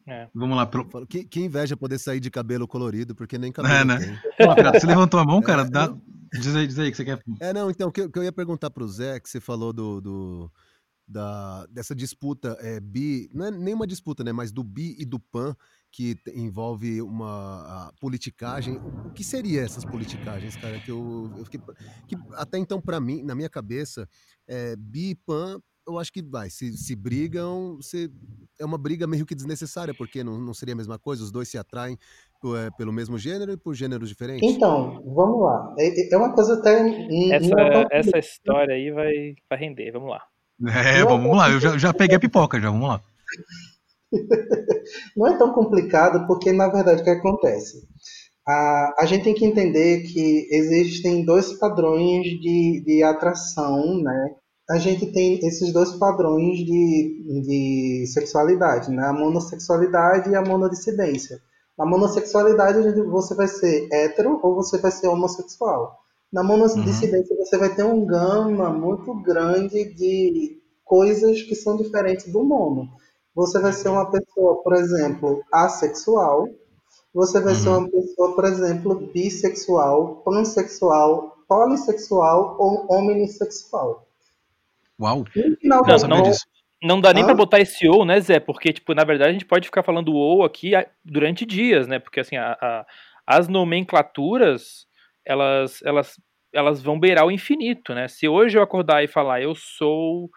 [0.07, 0.27] É.
[0.33, 0.65] Vamos lá.
[0.65, 1.07] Pro...
[1.07, 4.21] Que, que, inveja poder sair de cabelo colorido, porque nem cabelo é, né?
[4.37, 5.95] cara, você levantou a mão, cara, é, dá...
[6.33, 7.23] diz, aí, diz aí que você quer.
[7.39, 10.01] É, não, então, o que, que, eu ia perguntar pro Zé, que você falou do,
[10.01, 10.51] do
[11.07, 15.19] da, dessa disputa é, bi, não é nenhuma disputa, né, mas do bi e do
[15.19, 15.55] pan,
[15.91, 18.77] que envolve uma politicagem.
[19.05, 20.79] O que seria essas politicagens, cara?
[20.79, 21.61] Que eu, eu fiquei,
[22.07, 24.09] que até então, para mim, na minha cabeça,
[24.47, 28.09] é, bi e pan eu acho que vai, se, se brigam, se,
[28.59, 31.49] é uma briga meio que desnecessária, porque não, não seria a mesma coisa, os dois
[31.49, 31.97] se atraem
[32.57, 34.49] é, pelo mesmo gênero e por gêneros diferentes.
[34.49, 35.75] Então, vamos lá.
[35.79, 36.81] É, é uma coisa até.
[37.31, 40.21] Essa, essa história aí vai, vai render, vamos lá.
[40.67, 43.01] É, vamos lá, eu já, já peguei a pipoca, já, vamos lá.
[45.17, 47.87] Não é tão complicado, porque na verdade o que acontece?
[48.47, 54.35] A, a gente tem que entender que existem dois padrões de, de atração, né?
[54.69, 59.05] A gente tem esses dois padrões de, de sexualidade, né?
[59.07, 61.41] A monossexualidade e a monodissidência.
[61.77, 65.99] Na monossexualidade, você vai ser hétero ou você vai ser homossexual.
[66.31, 67.45] Na monodissidência, uhum.
[67.45, 72.87] você vai ter um gama muito grande de coisas que são diferentes do mono.
[73.35, 76.47] Você vai ser uma pessoa, por exemplo, assexual.
[77.13, 77.59] Você vai uhum.
[77.59, 84.07] ser uma pessoa, por exemplo, bissexual, pansexual, polissexual ou homossexual.
[85.03, 85.25] Uau!
[85.61, 86.31] Não, não,
[86.81, 87.25] não dá nem ah.
[87.27, 88.39] para botar esse ou, né, Zé?
[88.39, 90.71] Porque, tipo, na verdade a gente pode ficar falando ou aqui
[91.03, 91.99] durante dias, né?
[91.99, 92.85] Porque, assim, a, a,
[93.27, 94.87] as nomenclaturas
[95.25, 96.19] elas, elas,
[96.53, 98.07] elas vão beirar o infinito, né?
[98.07, 100.29] Se hoje eu acordar e falar eu sou.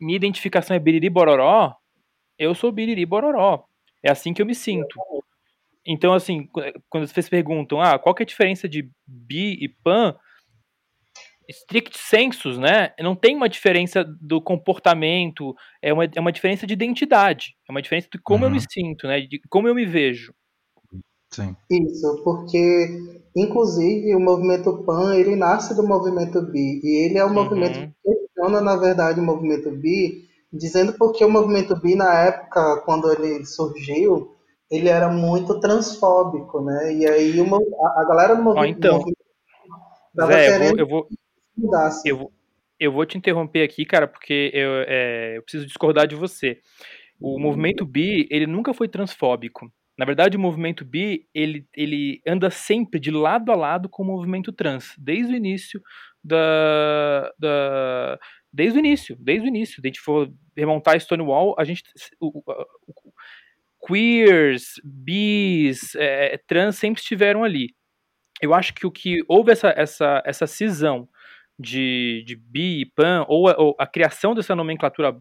[0.00, 1.74] Minha identificação é Biriri Bororó,
[2.38, 3.64] eu sou Biriri Bororó.
[4.02, 4.96] É assim que eu me sinto.
[5.84, 6.48] Então, assim,
[6.88, 10.14] quando vocês perguntam, ah, qual que é a diferença de bi e pan?
[11.48, 12.92] Strict sensus, né?
[13.00, 17.80] Não tem uma diferença do comportamento, é uma, é uma diferença de identidade, é uma
[17.80, 18.44] diferença de como uhum.
[18.44, 18.64] eu me uhum.
[18.70, 19.20] sinto, né?
[19.20, 20.34] De como eu me vejo.
[21.32, 21.56] Sim.
[21.70, 22.88] Isso, porque
[23.36, 27.34] inclusive o movimento PAN ele nasce do movimento BI e ele é um uhum.
[27.34, 32.82] movimento que questiona na verdade o movimento BI, dizendo porque o movimento BI na época
[32.84, 34.34] quando ele surgiu
[34.70, 36.94] ele era muito transfóbico, né?
[36.94, 39.04] E aí uma, a, a galera do movimento, oh, então,
[40.26, 41.08] querendo eu vou, eu vou,
[42.04, 42.32] eu vou,
[42.78, 46.60] eu vou te interromper aqui, cara, porque eu, é, eu preciso discordar de você.
[47.20, 47.40] O uhum.
[47.40, 49.70] movimento bi, ele nunca foi transfóbico.
[49.98, 54.06] Na verdade, o movimento bi, ele, ele anda sempre de lado a lado com o
[54.06, 55.82] movimento trans, desde o início
[56.22, 58.18] da, da
[58.52, 59.74] desde o início, desde o início.
[59.74, 61.82] Se a gente for remontar Stonewall, a gente
[62.20, 62.42] o, o,
[62.86, 63.12] o,
[63.84, 67.74] queers, bis, é, trans sempre estiveram ali.
[68.40, 71.08] Eu acho que o que houve essa essa essa cisão
[71.58, 75.16] de, de bi e pan ou, ou a criação dessa nomenclatura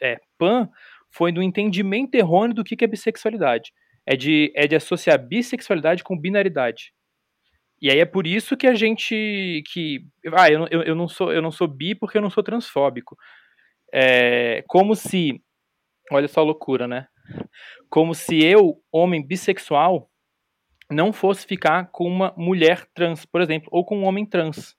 [0.00, 0.68] é, pan
[1.10, 3.72] foi do entendimento errôneo do que é bissexualidade
[4.06, 6.92] é de, é de associar bissexualidade com binaridade.
[7.80, 11.32] E aí é por isso que a gente que ah, eu, eu, eu não sou
[11.32, 13.16] eu não sou bi porque eu não sou transfóbico.
[13.92, 15.40] É como se
[16.10, 17.06] olha só a loucura, né?
[17.88, 20.10] Como se eu, homem bissexual,
[20.90, 24.76] não fosse ficar com uma mulher trans, por exemplo, ou com um homem trans.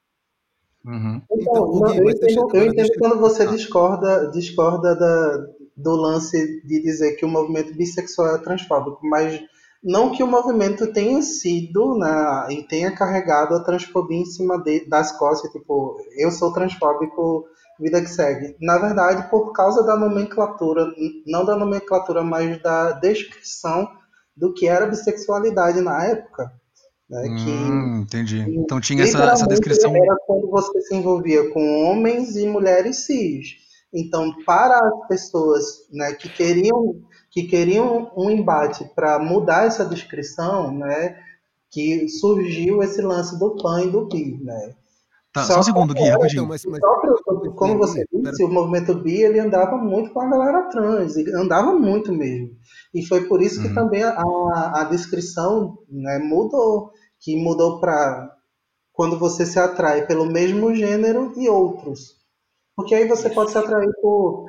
[0.85, 1.21] Uhum.
[1.31, 6.81] Então, então não, eu, entendo, eu entendo quando você discorda, discorda da, do lance de
[6.81, 9.41] dizer que o movimento bissexual é transfóbico, mas
[9.83, 14.87] não que o movimento tenha sido né, e tenha carregado a transfobia em cima de,
[14.87, 17.45] das costas, tipo, eu sou transfóbico,
[17.79, 18.55] vida que segue.
[18.61, 20.87] Na verdade, por causa da nomenclatura,
[21.25, 23.87] não da nomenclatura, mas da descrição
[24.35, 26.51] do que era bissexualidade na época.
[27.09, 28.39] Né, hum, entendi.
[28.39, 29.95] Então tinha essa, essa descrição.
[29.95, 33.63] Era quando você se envolvia com homens e mulheres cis.
[33.93, 40.73] Então, para as pessoas né, que queriam que queriam um embate para mudar essa descrição,
[40.73, 41.17] né,
[41.69, 44.73] que surgiu esse lance do PAN e do BI, né?
[45.35, 46.47] Tá, só, só um segundo, Gui, rapidinho.
[46.47, 50.69] Mas, mas, próprio, como você disse, o movimento bi ele andava muito com a galera
[50.69, 52.51] trans, andava muito mesmo.
[52.93, 53.75] E foi por isso que uhum.
[53.75, 54.15] também a,
[54.75, 58.33] a descrição né, mudou, que mudou para
[58.93, 62.15] quando você se atrai pelo mesmo gênero e outros.
[62.73, 64.45] Porque aí você pode se atrair por,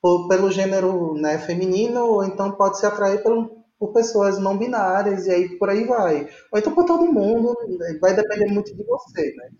[0.00, 5.26] por pelo gênero né, feminino, ou então pode se atrair por, por pessoas não binárias,
[5.26, 6.26] e aí por aí vai.
[6.50, 7.54] Ou então por todo mundo,
[8.00, 9.50] vai depender muito de você, né?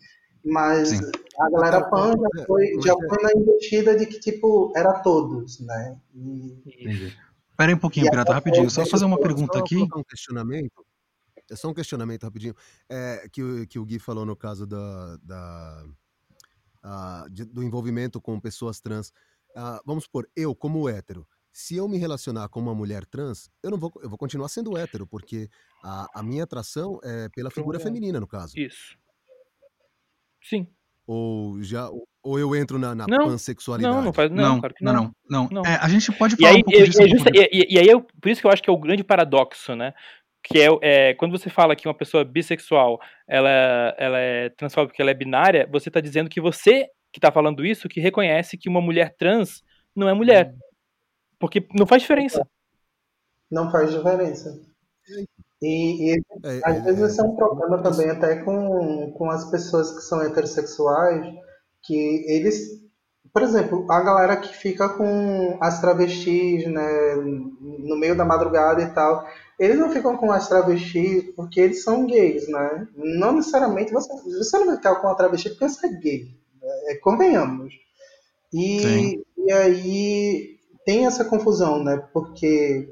[0.44, 1.00] Mas Sim.
[1.38, 6.00] a galera pan já foi, já foi na investida de que, tipo, era todos, né?
[6.14, 7.12] E...
[7.56, 8.68] Pera aí um pouquinho, Pirata, rapidinho.
[8.70, 9.76] Só fazer uma pergunta aqui.
[9.76, 10.84] Um questionamento.
[11.50, 12.54] É só um questionamento rapidinho.
[12.88, 15.84] É, que, que o Gui falou no caso da, da
[16.84, 19.08] uh, de, do envolvimento com pessoas trans.
[19.50, 23.70] Uh, vamos supor, eu, como hétero, se eu me relacionar com uma mulher trans, eu
[23.70, 25.50] não vou, eu vou continuar sendo hétero, porque
[25.84, 28.58] a, a minha atração é pela figura feminina, no caso.
[28.58, 28.96] Isso.
[30.42, 30.66] Sim.
[31.06, 31.88] Ou já
[32.22, 33.94] ou eu entro na, na não, pansexualidade?
[33.94, 34.92] Não, não faz não, não, claro não.
[34.92, 35.62] não, não, não.
[35.62, 37.02] É, a gente pode falar e aí, um pouco disso.
[37.02, 39.02] E, justa, e, e, aí, eu, por isso que eu acho que é o grande
[39.02, 39.92] paradoxo, né?
[40.44, 45.10] Que é, é, quando você fala que uma pessoa bissexual ela, ela é transfóbica, ela
[45.10, 48.80] é binária, você está dizendo que você que está falando isso, que reconhece que uma
[48.80, 49.62] mulher trans
[49.94, 50.54] não é mulher.
[51.38, 52.46] Porque não faz diferença.
[53.50, 54.60] Não faz diferença.
[55.62, 56.12] E, e
[56.44, 60.02] é, às é, vezes esse é um problema também até com, com as pessoas que
[60.02, 61.24] são heterossexuais,
[61.84, 62.82] que eles,
[63.32, 68.92] por exemplo, a galera que fica com as travestis, né, no meio da madrugada e
[68.92, 69.24] tal,
[69.56, 72.88] eles não ficam com as travestis porque eles são gays, né?
[72.96, 76.28] Não necessariamente você, você não vai ficar com a travesti porque você é gay,
[76.88, 77.72] é, convenhamos.
[78.52, 82.02] E, e aí tem essa confusão, né?
[82.12, 82.88] Porque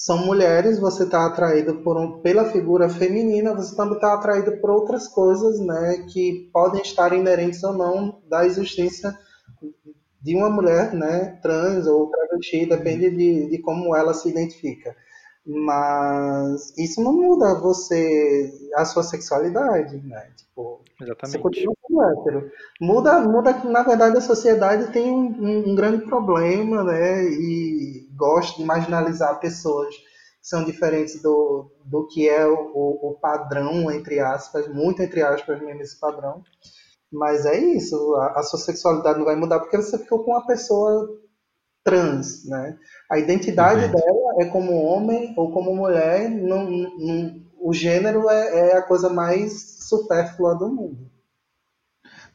[0.00, 4.70] são mulheres, você está atraído por um, pela figura feminina, você também está atraído por
[4.70, 6.06] outras coisas, né?
[6.08, 9.12] Que podem estar inerentes ou não da existência
[10.22, 11.40] de uma mulher, né?
[11.42, 14.94] Trans ou travesti, depende de, de como ela se identifica.
[15.44, 20.30] Mas isso não muda você, a sua sexualidade, né?
[20.36, 21.32] Tipo, Exatamente.
[21.32, 22.52] você continua sendo hétero.
[22.80, 27.24] Muda, muda que, na verdade, a sociedade tem um, um, um, grande problema, né?
[27.24, 33.90] E gosta de marginalizar pessoas que são diferentes do, do que é o, o padrão,
[33.90, 36.42] entre aspas, muito entre aspas mesmo esse padrão.
[37.10, 40.46] Mas é isso, a, a sua sexualidade não vai mudar porque você ficou com uma
[40.46, 41.08] pessoa
[41.82, 42.76] trans, né?
[43.10, 43.92] A identidade uhum.
[43.92, 49.08] dela é como homem ou como mulher, não, não, o gênero é, é, a coisa
[49.08, 51.10] mais supérflua do mundo.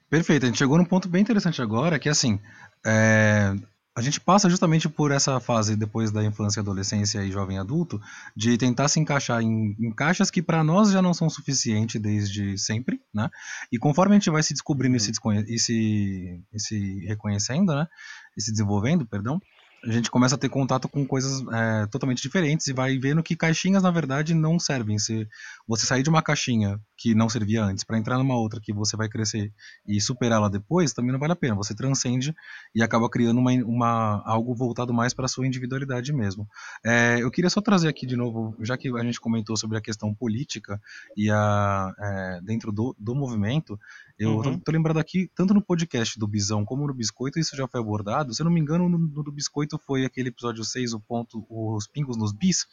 [0.09, 2.39] Perfeito, a gente chegou num ponto bem interessante agora, que assim,
[2.85, 3.53] é,
[3.95, 8.01] a gente passa justamente por essa fase depois da infância, adolescência e jovem adulto,
[8.35, 12.57] de tentar se encaixar em, em caixas que para nós já não são suficientes desde
[12.57, 13.29] sempre, né?
[13.71, 15.11] E conforme a gente vai se descobrindo e se,
[15.47, 17.87] e se, e se reconhecendo, né?
[18.35, 19.39] E se desenvolvendo, perdão,
[19.85, 23.35] a gente começa a ter contato com coisas é, totalmente diferentes e vai vendo que
[23.35, 24.97] caixinhas na verdade não servem.
[24.97, 25.27] Se
[25.67, 28.95] você sair de uma caixinha que não servia antes para entrar numa outra que você
[28.95, 29.51] vai crescer
[29.85, 31.55] e superá-la depois, também não vale a pena.
[31.55, 32.33] Você transcende
[32.73, 36.47] e acaba criando uma, uma algo voltado mais para a sua individualidade mesmo.
[36.85, 39.81] É, eu queria só trazer aqui de novo, já que a gente comentou sobre a
[39.81, 40.79] questão política
[41.17, 43.77] e a é, dentro do, do movimento,
[44.23, 44.59] eu uhum.
[44.59, 48.33] tô, lembrado aqui, tanto no podcast do Bisão como no Biscoito, isso já foi abordado.
[48.33, 51.45] Se eu não me engano, no, no do Biscoito foi aquele episódio 6, o ponto,
[51.49, 52.65] os pingos nos bis.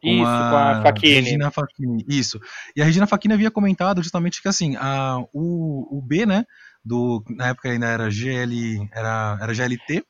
[0.00, 1.14] Com isso, a com a Faquini.
[1.14, 2.40] Regina Faquini, isso.
[2.76, 6.44] E a Regina Faquini havia comentado justamente que assim, a, o, o B, né,
[6.84, 10.04] do, na época ainda era GL, era, era GLT,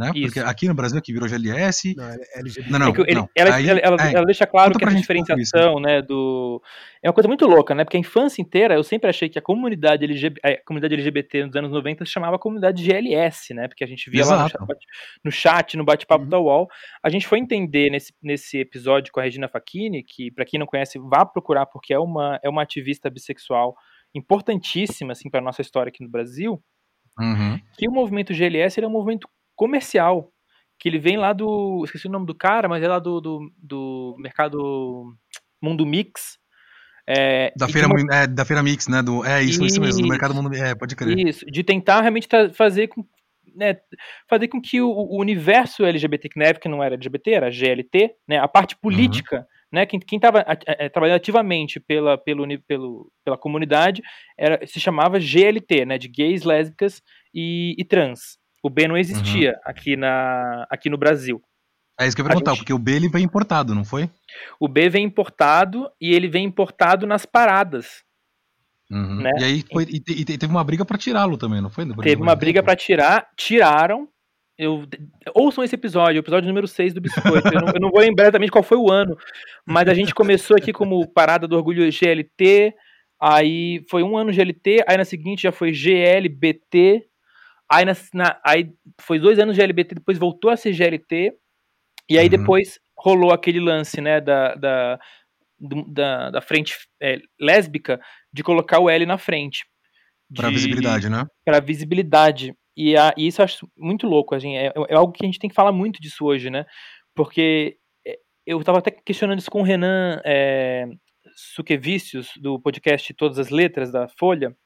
[0.00, 0.10] né?
[0.14, 0.26] Isso.
[0.26, 1.94] Porque aqui no Brasil aqui virou GLS.
[1.94, 2.70] Não, é LGBT.
[2.70, 3.28] Não, não, é ele, não.
[3.36, 6.62] Ela, Aí, ela, ela, é, ela, deixa claro que a diferenciação, né, do
[7.02, 7.84] é uma coisa muito louca, né?
[7.84, 11.56] Porque a infância inteira eu sempre achei que a comunidade LGBT, a comunidade LGBT nos
[11.56, 13.68] anos 90 se chamava comunidade GLS, né?
[13.68, 14.56] Porque a gente via Exato.
[14.58, 14.66] lá
[15.22, 16.30] no chat, no bate-papo uhum.
[16.30, 16.66] da UOL.
[17.02, 20.66] A gente foi entender nesse, nesse episódio com a Regina Facchini, que para quem não
[20.66, 23.74] conhece, vá procurar porque é uma é uma ativista bissexual
[24.14, 26.62] importantíssima assim para nossa história aqui no Brasil.
[27.18, 27.60] Uhum.
[27.76, 29.28] Que o movimento GLS é um movimento
[29.60, 30.32] comercial,
[30.78, 31.82] que ele vem lá do.
[31.84, 35.14] Esqueci o nome do cara, mas é lá do, do, do mercado
[35.62, 36.38] Mundo Mix.
[37.06, 38.16] É, da, feira, uma...
[38.16, 39.02] é, da Feira Mix, né?
[39.02, 41.18] Do, é isso, isso, isso mesmo, do mercado Mundo É, pode crer.
[41.18, 43.04] Isso, de tentar realmente fazer com,
[43.54, 43.76] né,
[44.26, 48.14] fazer com que o, o, universo LGBT, que na época não era LGBT, era GLT,
[48.26, 48.80] né, a parte uhum.
[48.80, 49.44] política, uhum.
[49.72, 54.00] né, quem estava é, trabalhando ativamente pela, pelo, pelo, pela comunidade
[54.38, 57.02] era, se chamava GLT, né, de gays, lésbicas
[57.34, 58.39] e, e trans.
[58.62, 59.60] O B não existia uhum.
[59.64, 61.42] aqui, na, aqui no Brasil.
[61.98, 62.60] É isso que eu ia perguntar, gente...
[62.60, 64.08] porque o B ele vem importado, não foi?
[64.58, 68.02] O B vem importado e ele vem importado nas paradas.
[68.90, 69.22] Uhum.
[69.22, 69.30] Né?
[69.38, 71.86] E aí foi, e, e teve uma briga para tirá-lo também, não foi?
[72.02, 74.08] Teve uma briga para tirar, tiraram.
[74.58, 74.84] Eu,
[75.34, 77.48] ouçam esse episódio, o episódio número 6 do Biscoito.
[77.48, 79.16] eu, não, eu não vou lembrar exatamente qual foi o ano,
[79.64, 82.74] mas a gente começou aqui como Parada do Orgulho GLT,
[83.18, 87.09] aí foi um ano GLT, aí na seguinte já foi GLBT,
[87.70, 91.32] Aí, na, na, aí foi dois anos de LBT, depois voltou a ser GLT,
[92.08, 92.30] e aí uhum.
[92.30, 94.98] depois rolou aquele lance, né, da, da,
[95.88, 98.00] da, da frente é, lésbica,
[98.32, 99.64] de colocar o L na frente.
[100.34, 101.24] Para visibilidade, né?
[101.44, 102.54] Para visibilidade.
[102.76, 105.38] E, a, e, isso eu acho muito louco, assim, é, é, algo que a gente
[105.38, 106.64] tem que falar muito disso hoje, né?
[107.14, 110.86] Porque é, eu estava até questionando isso com o Renan é,
[111.36, 114.56] Suquevicius, do podcast Todas as Letras, da Folha.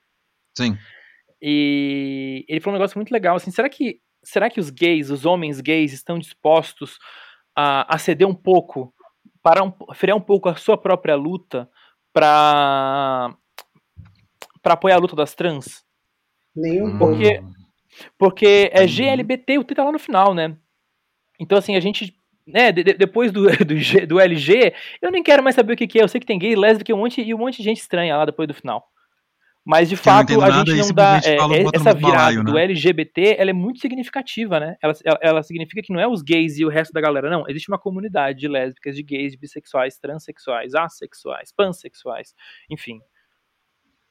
[0.56, 0.76] Sim.
[1.46, 5.26] E ele falou um negócio muito legal, assim, será que será que os gays, os
[5.26, 6.98] homens gays, estão dispostos
[7.54, 8.94] a, a ceder um pouco,
[9.42, 11.68] para um, frear um pouco a sua própria luta
[12.14, 13.36] para
[14.62, 15.84] para apoiar a luta das trans?
[16.56, 17.42] Nenhum porque,
[18.16, 20.56] porque é GLBT, o T tá lá no final, né?
[21.38, 22.16] Então, assim, a gente
[22.46, 24.72] né, de, depois do, do, G, do, LG,
[25.02, 26.04] eu nem quero mais saber o que, que, é.
[26.04, 28.16] Eu sei que tem gay, lésbica e um monte, e um monte de gente estranha
[28.16, 28.93] lá depois do final.
[29.64, 31.20] Mas de fato a gente não dá.
[31.24, 31.36] É,
[31.74, 32.50] essa virada balaio, né?
[32.50, 34.76] do LGBT ela é muito significativa, né?
[34.82, 37.44] Ela, ela, ela, significa que não é os gays e o resto da galera, não.
[37.48, 42.34] Existe uma comunidade de lésbicas, de gays, de bissexuais, transexuais, assexuais, pansexuais,
[42.70, 43.00] enfim.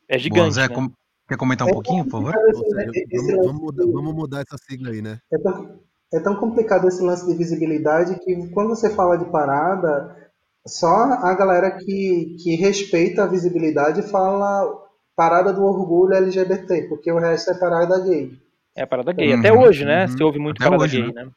[0.10, 0.39] É gigante.
[0.39, 0.70] Boa, Zé, né?
[0.70, 0.91] com...
[1.28, 2.34] Quer comentar um é pouquinho, por favor?
[2.34, 5.20] Vamos, vamos, mudar, vamos, mudar, essa sigla aí, né?
[5.32, 5.80] É tão,
[6.14, 10.32] é tão complicado esse lance de visibilidade que quando você fala de parada,
[10.68, 14.83] só a galera que, que respeita a visibilidade fala
[15.16, 18.38] parada do orgulho LGBT, porque o resto é parada gay.
[18.76, 19.34] É parada gay.
[19.34, 20.05] Uhum, Até hoje, né?
[20.05, 20.07] Uhum.
[20.07, 21.26] Você ouve muito Até parada hoje, gay, né?
[21.26, 21.32] né?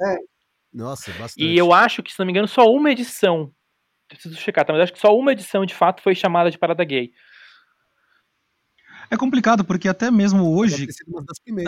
[0.00, 0.16] É.
[0.72, 1.44] Nossa, bastante.
[1.44, 3.52] E eu acho que, se não me engano, só uma edição.
[4.08, 4.72] Preciso checar, tá?
[4.72, 7.12] mas acho que só uma edição de fato foi chamada de parada gay.
[9.10, 10.88] É complicado, porque até mesmo hoje.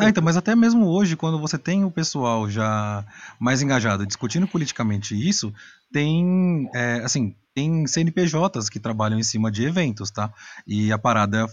[0.00, 3.04] É, então, mas até mesmo hoje, quando você tem o pessoal já
[3.38, 5.52] mais engajado discutindo politicamente isso,
[5.92, 6.70] tem.
[6.74, 10.32] É, assim, tem CNPJs que trabalham em cima de eventos, tá?
[10.66, 11.46] E a parada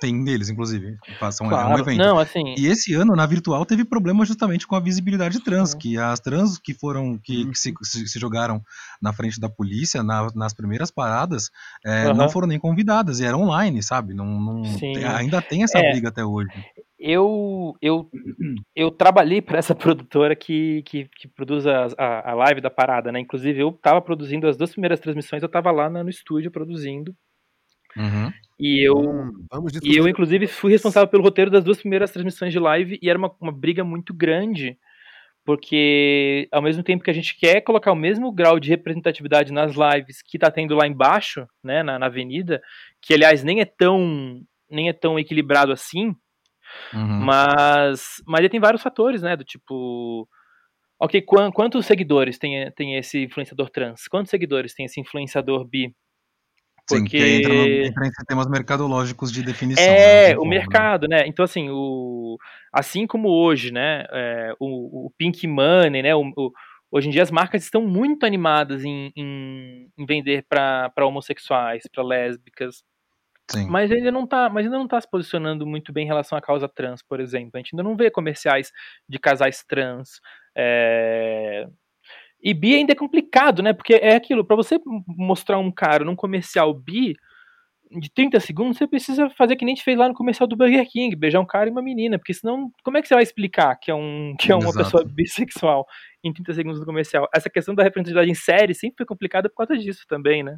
[0.00, 1.70] tem neles, inclusive, façam claro.
[1.70, 1.98] é um evento.
[1.98, 2.54] Não, assim...
[2.56, 5.78] E esse ano, na virtual, teve problema justamente com a visibilidade trans, uhum.
[5.78, 7.50] que as trans que foram, que, uhum.
[7.50, 8.62] que se, se, jogaram
[9.02, 11.50] na frente da polícia, na, nas primeiras paradas,
[11.84, 12.14] é, uhum.
[12.14, 14.14] não foram nem convidadas, e era online, sabe?
[14.14, 14.62] Não, não
[15.16, 15.92] ainda tem essa é.
[15.92, 16.52] briga até hoje
[17.06, 18.10] eu, eu,
[18.74, 23.12] eu trabalhei para essa produtora que, que, que produz a, a, a, live da parada,
[23.12, 23.20] né?
[23.20, 27.14] Inclusive, eu estava produzindo as duas primeiras transmissões, eu estava lá no estúdio produzindo.
[27.94, 28.32] Uhum.
[28.58, 29.30] E eu, hum,
[29.82, 33.18] e eu, inclusive, fui responsável pelo roteiro das duas primeiras transmissões de live e era
[33.18, 34.78] uma, uma briga muito grande,
[35.44, 39.74] porque ao mesmo tempo que a gente quer colocar o mesmo grau de representatividade nas
[39.74, 42.62] lives que está tendo lá embaixo, né, na, na avenida,
[43.02, 44.40] que aliás nem é tão
[44.70, 46.16] nem é tão equilibrado assim,
[46.92, 47.24] Uhum.
[47.24, 49.36] Mas, mas tem vários fatores, né?
[49.36, 50.28] Do tipo.
[50.98, 54.06] Ok, quantos seguidores tem, tem esse influenciador trans?
[54.08, 55.94] Quantos seguidores tem esse influenciador bi?
[56.86, 56.98] Porque...
[56.98, 59.82] Sim, que entra, no, entra em sistemas mercadológicos de definição.
[59.82, 60.38] É, né?
[60.38, 61.26] o mercado, né?
[61.26, 62.36] Então, assim, o,
[62.72, 64.04] assim como hoje, né?
[64.10, 66.14] É, o, o Pink Money, né?
[66.14, 66.52] O, o,
[66.90, 72.04] hoje em dia as marcas estão muito animadas em, em, em vender para homossexuais, para
[72.04, 72.84] lésbicas,
[73.50, 73.68] Sim.
[73.68, 76.40] Mas ainda não tá, mas ainda não tá se posicionando muito bem em relação à
[76.40, 77.50] causa trans, por exemplo.
[77.54, 78.72] A gente ainda não vê comerciais
[79.08, 80.20] de casais trans.
[80.56, 81.66] É...
[82.42, 83.72] E bi ainda é complicado, né?
[83.72, 87.16] Porque é aquilo, para você mostrar um cara num comercial bi
[87.90, 90.56] de 30 segundos, você precisa fazer que nem a gente fez lá no comercial do
[90.56, 93.22] Burger King, beijar um cara e uma menina, porque senão, como é que você vai
[93.22, 94.78] explicar que é, um, que é uma Exato.
[94.78, 95.86] pessoa bissexual
[96.22, 97.28] em 30 segundos do comercial?
[97.34, 100.56] Essa questão da representatividade em série sempre foi complicada por causa disso também, né?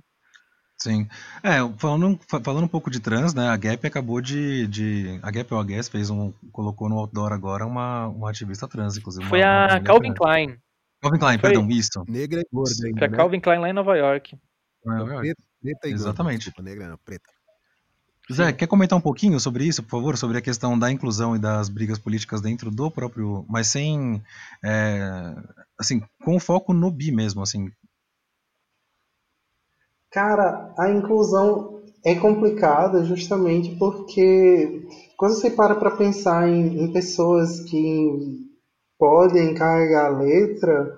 [0.79, 1.09] Sim.
[1.43, 3.49] É, falando, falando um pouco de trans, né?
[3.49, 4.67] A Gap acabou de.
[4.67, 6.33] de a Gap ou a Guess fez um.
[6.53, 9.27] colocou no outdoor agora uma, uma ativista trans, inclusive.
[9.27, 10.59] Foi uma, a Calvin Klein.
[11.01, 11.51] Calvin Klein, Foi.
[11.51, 12.05] perdão, isso.
[12.07, 12.99] Negra e gorda ainda.
[12.99, 13.17] Foi a né?
[13.17, 14.39] Calvin Klein lá em Nova York.
[14.85, 15.21] Nova York.
[15.21, 16.51] Preta, preta e Exatamente.
[16.51, 17.37] Gorda, negra não, preta.
[18.33, 21.39] Zé, quer comentar um pouquinho sobre isso, por favor, sobre a questão da inclusão e
[21.39, 24.21] das brigas políticas dentro do próprio, mas sem,
[24.65, 25.33] é,
[25.79, 27.71] assim, com foco no bi mesmo, assim,
[30.17, 37.61] Cara, a inclusão é complicada justamente porque quando você para para pensar em, em, pessoas
[37.61, 38.49] que
[38.99, 40.91] podem carregar a letra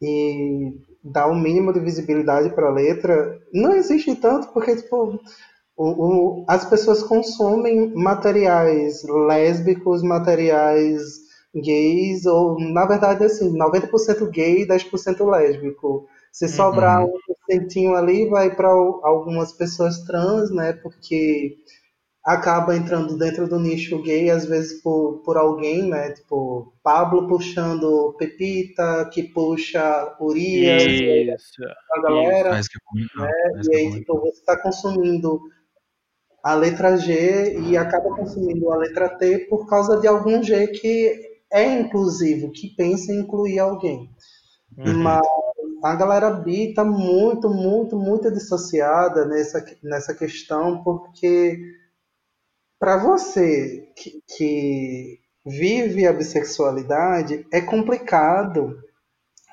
[0.00, 0.72] e
[1.04, 5.20] dar o um mínimo de visibilidade para a letra, não existe tanto porque tipo,
[5.76, 11.02] o, o, as pessoas consomem materiais lésbicos, materiais
[11.54, 16.08] gays, ou na verdade assim, 90% gay e 10% lésbico.
[16.32, 17.12] Se sobrar uhum.
[17.50, 20.72] Centinho ali, vai para algumas pessoas trans, né?
[20.74, 21.56] Porque
[22.26, 26.10] acaba entrando dentro do nicho gay, às vezes por, por alguém, né?
[26.10, 32.58] Tipo, Pablo puxando Pepita, que puxa Urias, isso, a galera.
[32.58, 32.68] Isso.
[33.16, 33.30] Né?
[33.70, 35.40] E aí, tipo, você está consumindo
[36.42, 41.20] a letra G e acaba consumindo a letra T por causa de algum G que
[41.52, 44.10] é inclusivo, que pensa em incluir alguém.
[44.78, 44.94] Uhum.
[44.94, 45.26] Mas
[45.82, 51.58] a galera bi está muito, muito, muito dissociada nessa, nessa questão, porque
[52.78, 58.76] para você que, que vive a bissexualidade, é complicado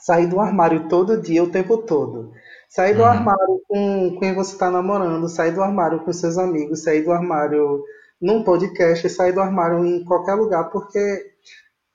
[0.01, 2.31] sair do armário todo dia, o tempo todo.
[2.67, 3.07] Sair do uhum.
[3.07, 7.83] armário com quem você está namorando, sair do armário com seus amigos, sair do armário
[8.19, 10.99] num podcast, sair do armário em qualquer lugar, porque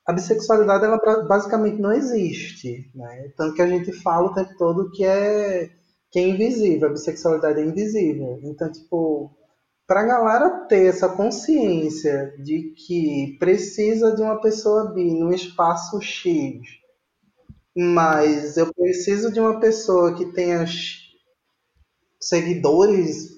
[0.09, 0.97] a bissexualidade ela
[1.27, 3.31] basicamente não existe, né?
[3.37, 5.69] Tanto que a gente fala o tempo todo que é
[6.09, 8.39] que é invisível, a bissexualidade é invisível.
[8.41, 9.31] Então, tipo,
[9.85, 16.01] para a galera ter essa consciência de que precisa de uma pessoa bi num espaço
[16.01, 16.59] X,
[17.77, 20.65] mas eu preciso de uma pessoa que tenha
[22.19, 23.29] seguidores,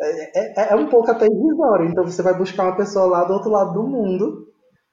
[0.00, 1.88] é, é, é um pouco até irrisório.
[1.88, 4.47] Então você vai buscar uma pessoa lá do outro lado do mundo,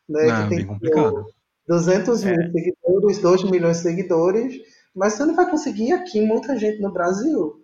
[0.08, 1.26] né, Não, que bem tem complicado.
[1.68, 2.52] 200 mil É.
[2.52, 4.56] seguidores, 2 milhões de seguidores,
[4.96, 7.62] mas você não vai conseguir aqui muita gente no Brasil.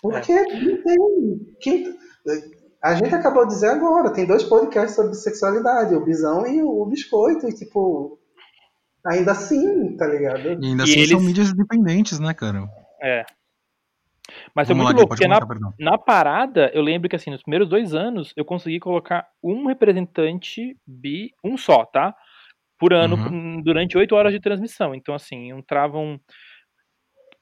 [0.00, 1.56] Porque não tem.
[1.60, 1.98] Quem,
[2.82, 6.84] a gente acabou de dizer agora, tem dois podcasts sobre sexualidade, o Bisão e o
[6.86, 8.18] Biscoito, e tipo,
[9.04, 10.40] ainda assim, tá ligado?
[10.40, 12.62] E ainda E assim são eles- mídias independentes, né, cara?
[13.02, 13.24] É.
[14.54, 15.38] Mas Vamos muito lá, louco, porque na,
[15.78, 20.76] na parada, eu lembro que assim, nos primeiros dois anos, eu consegui colocar um representante
[20.86, 22.14] bi, um só, tá?
[22.78, 23.62] Por ano, Uhum.
[23.62, 24.94] durante oito horas de transmissão.
[24.94, 26.20] Então, assim, entravam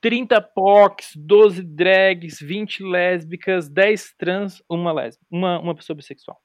[0.00, 6.38] 30 POCs, 12 drags, 20 lésbicas, 10 trans, uma lésbica, uma, uma pessoa bissexual.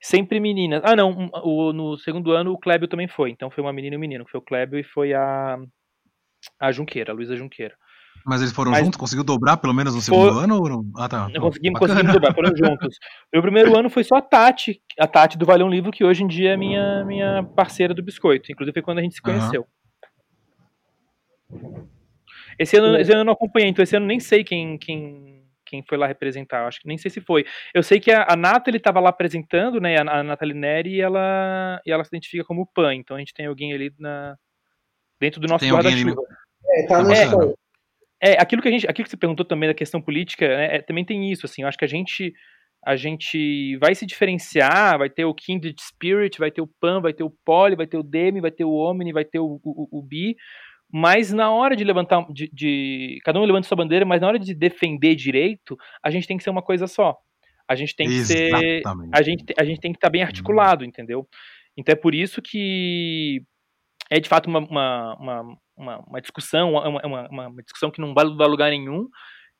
[0.00, 0.82] Sempre meninas.
[0.84, 3.30] Ah, não, um- o- no segundo ano o Klebio também foi.
[3.30, 5.56] Então foi uma menina e um menino, que foi o Klebio e foi a,
[6.60, 7.74] a Junqueira, a Luísa Junqueira.
[8.26, 8.98] Mas eles foram Mas- juntos?
[8.98, 10.56] Conseguiu dobrar pelo menos no segundo ano?
[10.60, 10.84] Ou não?
[10.96, 11.28] Ah, tá.
[11.38, 12.96] Conseguimos, conseguimos dobrar, foram juntos.
[13.32, 16.22] Meu primeiro ano foi só a Tati, a Tati do Vale um Livro, que hoje
[16.24, 18.50] em dia é minha, minha parceira do biscoito.
[18.50, 19.66] Inclusive foi quando a gente se conheceu.
[22.58, 25.44] Esse ano, esse ano eu não acompanhei, então esse ano eu nem sei quem, quem,
[25.66, 26.66] quem foi lá representar.
[26.66, 27.44] Acho que nem sei se foi.
[27.74, 29.96] Eu sei que a, a Nathalie estava lá apresentando, né?
[29.98, 32.94] A, a Nathalie Neri, e ela, e ela se identifica como PAN.
[32.94, 34.36] Então a gente tem alguém ali na,
[35.20, 36.26] dentro do nosso Tem alguém ali guarda-chuva.
[36.76, 37.54] É, tá no É.
[38.24, 40.82] É, aquilo que a gente, aquilo que você perguntou também da questão política, né, é,
[40.82, 42.32] também tem isso, assim, eu acho que a gente
[42.86, 47.14] a gente vai se diferenciar, vai ter o Kindred Spirit, vai ter o Pan, vai
[47.14, 49.88] ter o Poly, vai ter o Demi, vai ter o Omni, vai ter o, o,
[49.98, 50.36] o Bi,
[50.92, 54.38] mas na hora de levantar, de, de- cada um levanta sua bandeira, mas na hora
[54.38, 57.16] de defender direito, a gente tem que ser uma coisa só.
[57.66, 59.10] A gente tem que ser, Exatamente.
[59.14, 61.26] a gente, a gente tem que estar bem articulado, entendeu?
[61.76, 63.42] Então é por isso que
[64.16, 65.58] é de fato uma, uma, uma,
[66.06, 69.08] uma, discussão, uma, uma, uma- uma discussão que não vai a lugar nenhum,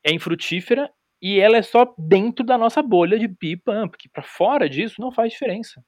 [0.04, 0.90] é infrutífera
[1.22, 5.12] e ela é só dentro da nossa bolha de pipa, porque para fora disso não
[5.12, 5.82] faz diferença.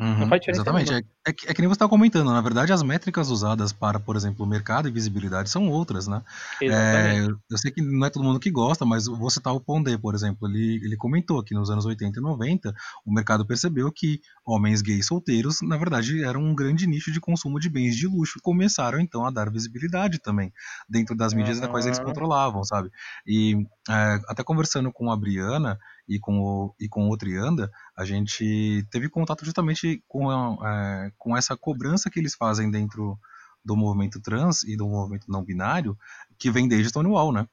[0.00, 0.92] Uhum, faz diferença exatamente.
[0.94, 2.32] É, é que, é que nem você estava comentando.
[2.32, 6.22] Na verdade, as métricas usadas para, por exemplo, mercado e visibilidade são outras, né?
[6.66, 9.98] É, eu sei que não é todo mundo que gosta, mas vou citar o Pondé,
[9.98, 10.48] por exemplo.
[10.48, 12.72] Ele, ele comentou que nos anos 80 e 90
[13.04, 17.60] o mercado percebeu que homens gays solteiros, na verdade, eram um grande nicho de consumo
[17.60, 20.52] de bens de luxo e começaram então a dar visibilidade também
[20.88, 22.04] dentro das mídias das quais eles Uhum.
[22.04, 22.90] controlavam, sabe?
[23.26, 23.54] E
[23.88, 25.78] é, até conversando com a Briana
[26.10, 30.58] e com o, e com o Trianda, a gente teve contato justamente com, a-
[31.06, 33.18] é, com essa cobrança que eles fazem dentro
[33.64, 35.96] do movimento trans e do movimento não binário,
[36.38, 37.46] que vem desde Stonewall, né?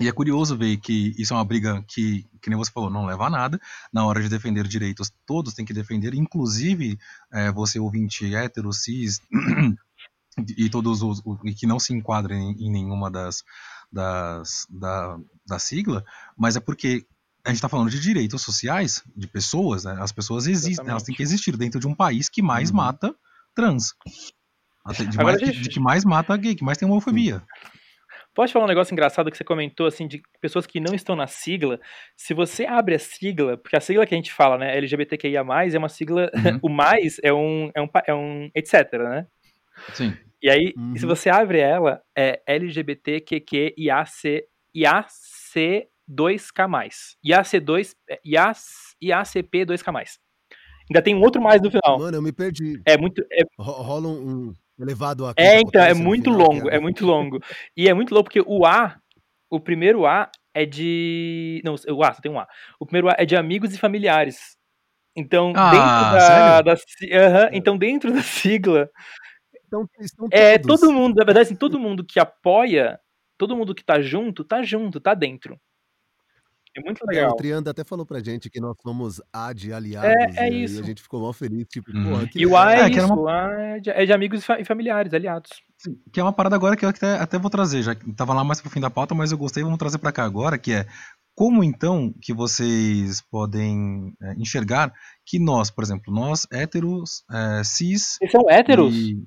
[0.00, 3.04] E é curioso ver que isso é uma briga que, que nem você falou, não
[3.04, 3.60] leva a nada.
[3.92, 6.98] Na hora de defender direitos, todos têm que defender, inclusive
[7.32, 9.20] é, você ouvinte hétero, cis
[10.56, 13.44] e todos os, e que não se enquadrem em, em nenhuma das,
[13.92, 16.04] das da, da sigla,
[16.36, 17.06] mas é porque
[17.44, 19.96] a gente está falando de direitos sociais de pessoas, né?
[20.00, 20.90] As pessoas existem, Exatamente.
[20.90, 22.76] elas têm que existir dentro de um país que mais Uhum.
[22.76, 23.14] mata
[23.54, 23.94] trans.
[25.10, 27.42] De, mais, que, gente- de que mais mata gay, que mais tem homofobia.
[28.34, 31.26] Posso falar um negócio engraçado que você comentou, assim, de pessoas que não estão na
[31.26, 31.78] sigla?
[32.16, 35.40] Se você abre a sigla, porque a sigla que a gente fala, né, LGBTQIA+,
[35.72, 36.58] é uma sigla, Uhum.
[36.62, 39.26] o mais é um, é um, é um etc, né?
[39.94, 40.16] Sim.
[40.42, 40.96] E aí, Uhum.
[40.96, 44.44] se você abre ela, é LGBTQQ IAC,
[46.08, 47.16] IAC2K+.
[47.24, 48.58] IAC2, é, IAC,
[49.02, 50.18] IACP2K+.
[50.90, 51.98] Ainda tem um outro mais no final.
[51.98, 52.82] Mano, eu me perdi.
[52.84, 56.68] É muito, é Ro- Rola um, um elevado a É, então, é muito final, longo,
[56.68, 57.38] é muito longo.
[57.76, 58.98] E é muito louco porque o A,
[59.50, 61.62] o primeiro A é de.
[61.64, 62.46] Não, o A, só tem um A.
[62.80, 64.56] O primeiro A é de amigos e familiares.
[65.16, 66.20] Então, Ah, dentro da.
[66.20, 66.64] sério?
[66.64, 68.90] da si- aham, então, dentro da sigla,
[69.66, 70.80] Então, estão é todos.
[70.80, 72.98] todo mundo, na verdade, assim, todo mundo que apoia,
[73.38, 75.58] todo mundo que tá junto, tá junto, tá dentro.
[76.76, 77.32] É muito É, legal.
[77.32, 80.10] o Trianda até falou pra gente que nós somos A de aliados.
[80.10, 80.80] É- é e aí isso.
[80.80, 81.66] a gente ficou mal feliz.
[81.68, 82.04] Tipo, Uhum.
[82.10, 84.12] porra, que E o A é, É, isso, uma- o A é de, é de
[84.12, 85.50] amigos e fa- e familiares, aliados.
[86.12, 88.60] Que é uma parada agora que eu até, até vou trazer, já tava lá mais
[88.60, 90.86] pro fim da pauta, mas eu gostei, vamos trazer pra cá agora, que é
[91.34, 94.92] como então que vocês podem é, enxergar
[95.26, 98.94] que nós, por exemplo, nós héteros, é, cis Vocês são héteros?
[98.94, 99.22] e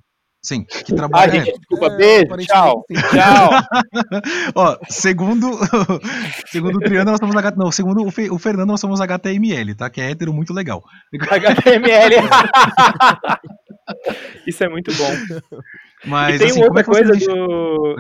[0.46, 3.50] sim, que Ah, trabalham, gente, desculpa, É, beijo, tchau, tchau.
[4.56, 5.52] ó, segundo
[6.48, 9.76] segundo o Triano nós somos H, não, segundo o, Fe- o Fernando nós somos HTML,
[9.76, 9.90] tá?
[9.90, 10.84] Que é hétero muito legal.
[11.14, 12.16] HTML.
[14.48, 15.12] Isso é muito bom.
[16.06, 17.32] Mas, e tem assim, outra é coisa deixa...
[17.32, 17.96] do.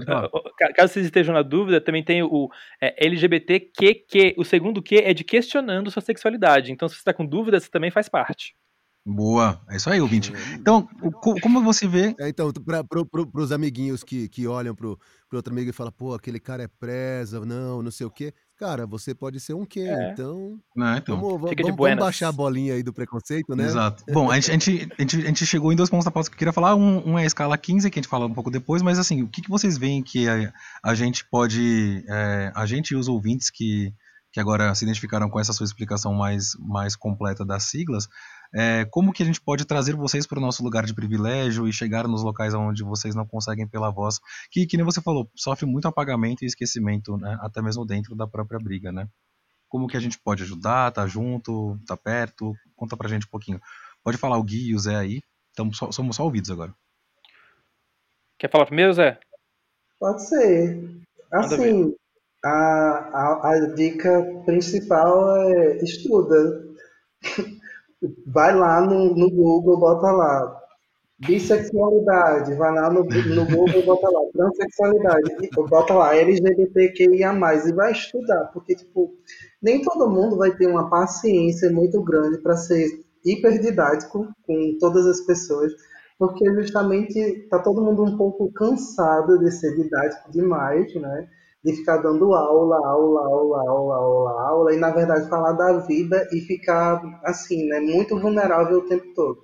[0.76, 2.50] Caso vocês estejam na dúvida, também tem o
[2.82, 4.36] é, LGBTQ.
[4.38, 6.72] O segundo Q é de questionando sua sexualidade.
[6.72, 8.56] Então, se você está com dúvida, você também faz parte.
[9.08, 10.34] Boa, é isso aí, ouvinte.
[10.54, 10.88] Então,
[11.44, 12.16] como você vê.
[12.20, 14.98] É, então, para pro, pro, os amiguinhos que, que olham pro,
[15.30, 18.34] pro outro amigo e falam, pô, aquele cara é presa, não, não sei o quê.
[18.58, 19.82] Cara, você pode ser um quê?
[19.82, 20.12] É.
[20.12, 21.20] Então, não, então.
[21.20, 23.66] Vamos, vamos, vamos, baixar a bolinha aí do preconceito, né?
[23.66, 24.04] Exato.
[24.12, 26.30] Bom, a gente, a gente, a gente, a gente chegou em dois pontos da pauta
[26.32, 26.74] que eu queria falar.
[26.74, 29.22] Um, um, é a escala 15, que a gente fala um pouco depois, mas assim,
[29.22, 30.52] o que, que vocês veem que a,
[30.84, 32.04] a gente pode.
[32.10, 33.94] É, a gente e os ouvintes que,
[34.32, 38.08] que agora se identificaram com essa sua explicação mais, mais completa das siglas,
[38.54, 41.74] é, como que a gente pode trazer vocês para o nosso lugar de privilégio e
[41.74, 44.20] chegar nos locais onde vocês não conseguem pela voz,
[44.52, 48.28] que, que nem você falou, sofre muito apagamento e esquecimento, né, até mesmo dentro da
[48.28, 49.08] própria briga, né?
[49.68, 52.54] Como que a gente pode ajudar, tá junto, tá perto?
[52.76, 53.60] Conta pra gente um pouquinho.
[54.04, 55.22] Pode falar o Gui e o Zé aí,
[55.52, 56.74] então, só, somos só ouvidos agora.
[58.38, 59.18] Quer falar primeiro, Zé?
[59.98, 61.02] Pode ser.
[61.32, 61.96] Assim,
[62.44, 66.64] a, a, a dica principal é estuda.
[68.26, 70.62] Vai lá no, no Google, bota lá
[71.18, 77.34] bissexualidade, vai lá no, no Google, bota lá transexualidade, bota lá LGBTQIA+,
[77.66, 79.14] e vai estudar, porque, tipo,
[79.62, 85.22] nem todo mundo vai ter uma paciência muito grande para ser hiperdidático com todas as
[85.22, 85.72] pessoas,
[86.20, 91.28] porque justamente tá todo mundo um pouco cansado de ser didático demais, né?
[91.66, 96.30] De ficar dando aula, aula, aula, aula, aula, aula, e na verdade falar da vida
[96.32, 99.44] e ficar assim, né, muito vulnerável o tempo todo.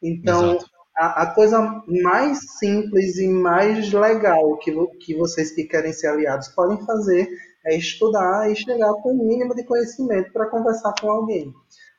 [0.00, 0.58] Então,
[0.96, 6.46] a, a, coisa mais simples e mais legal que, que vocês que querem ser aliados
[6.48, 7.28] podem fazer
[7.64, 11.52] é estudar e chegar com o mínimo de conhecimento para conversar com alguém.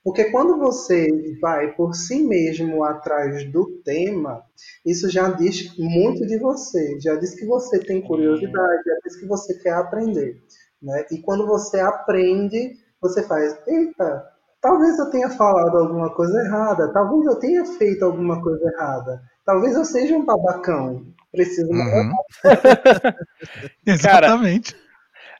[0.07, 1.05] Porque quando você
[1.41, 4.41] vai por si mesmo atrás do tema,
[4.85, 9.27] isso já diz muito de você, já diz que você tem curiosidade, já diz que
[9.27, 10.41] você quer aprender.
[10.81, 11.05] Né?
[11.11, 14.23] E quando você aprende, você faz, eita,
[14.61, 19.75] talvez eu tenha falado alguma coisa errada, talvez eu tenha feito alguma coisa errada, talvez
[19.75, 22.13] eu seja um babacão, preciso uhum.
[23.85, 24.71] Exatamente.
[24.71, 24.86] Cara,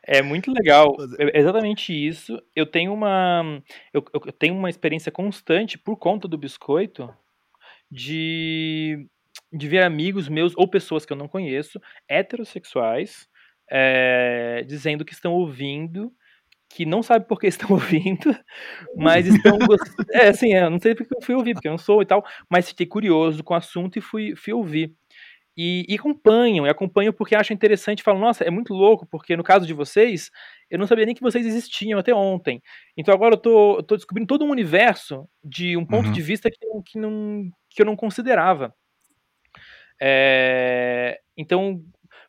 [0.07, 0.95] é muito legal.
[1.19, 2.41] É exatamente isso.
[2.55, 3.61] Eu tenho uma
[3.93, 7.13] eu, eu tenho uma experiência constante por conta do biscoito
[7.91, 9.07] de
[9.53, 11.79] de ver amigos meus ou pessoas que eu não conheço,
[12.09, 13.29] heterossexuais,
[13.71, 16.11] é, dizendo que estão ouvindo,
[16.69, 18.35] que não sabe por que estão ouvindo,
[18.95, 19.57] mas estão
[20.11, 22.25] É, assim, eu não sei porque eu fui ouvir, porque eu não sou e tal,
[22.49, 24.93] mas fiquei curioso com o assunto e fui, fui ouvir.
[25.57, 29.43] E, e, acompanham, e acompanham porque acham interessante, falam, nossa, é muito louco, porque no
[29.43, 30.29] caso de vocês,
[30.69, 32.61] eu não sabia nem que vocês existiam até ontem.
[32.95, 36.11] Então agora eu tô, eu tô descobrindo todo um universo de um ponto uhum.
[36.11, 38.71] de vista que, que, não, que eu não considerava.
[39.99, 41.81] É, então,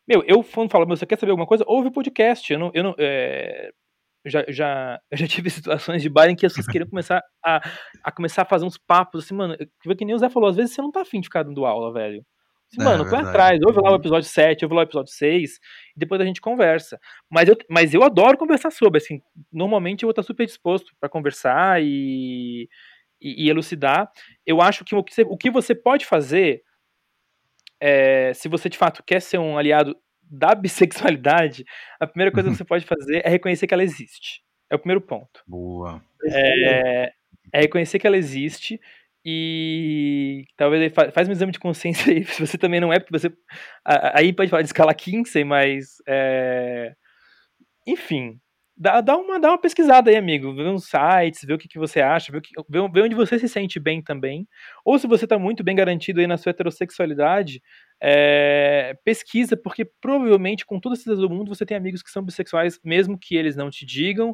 [0.07, 1.63] meu, eu quando falo, você quer saber alguma coisa?
[1.67, 2.51] Ouve o podcast.
[2.51, 3.69] Eu não, eu não, é,
[4.25, 7.61] já, já, eu já tive situações de bar em que as pessoas queriam começar a,
[8.03, 10.73] a começar a fazer uns papos assim, mano, que nem o Zé falou, às vezes
[10.73, 12.25] você não tá afim de ficar dando aula, velho.
[12.77, 15.53] Mano, é, atrás, ouve lá o episódio 7, ouve lá o episódio 6,
[15.95, 16.99] e depois a gente conversa.
[17.29, 21.09] Mas eu, mas eu adoro conversar sobre, assim, normalmente eu vou estar super disposto para
[21.09, 22.69] conversar e,
[23.19, 24.11] e, e, elucidar.
[24.45, 26.61] Eu acho que o que você, o que você pode fazer,
[27.79, 31.65] é, se você de fato quer ser um aliado da bissexualidade,
[31.99, 34.43] a primeira coisa que você pode fazer é reconhecer que ela existe.
[34.69, 35.41] É o primeiro ponto.
[35.47, 36.03] Boa.
[36.23, 37.13] É,
[37.51, 38.79] é reconhecer que ela existe
[39.31, 43.31] e talvez faz um exame de consciência aí, se você também não é, porque você.
[43.85, 45.97] Aí pode falar de escala Kinsey, mas.
[46.07, 46.93] É,
[47.87, 48.39] enfim.
[48.81, 50.55] Dá, dá, uma, dá uma pesquisada aí, amigo.
[50.55, 53.37] Vê uns sites, vê o que, que você acha, vê, o que, vê onde você
[53.37, 54.47] se sente bem também.
[54.85, 57.61] Ou se você está muito bem garantido aí na sua heterossexualidade,
[58.01, 62.79] é, pesquisa, porque provavelmente com todas as do mundo você tem amigos que são bissexuais,
[62.81, 64.33] mesmo que eles não te digam,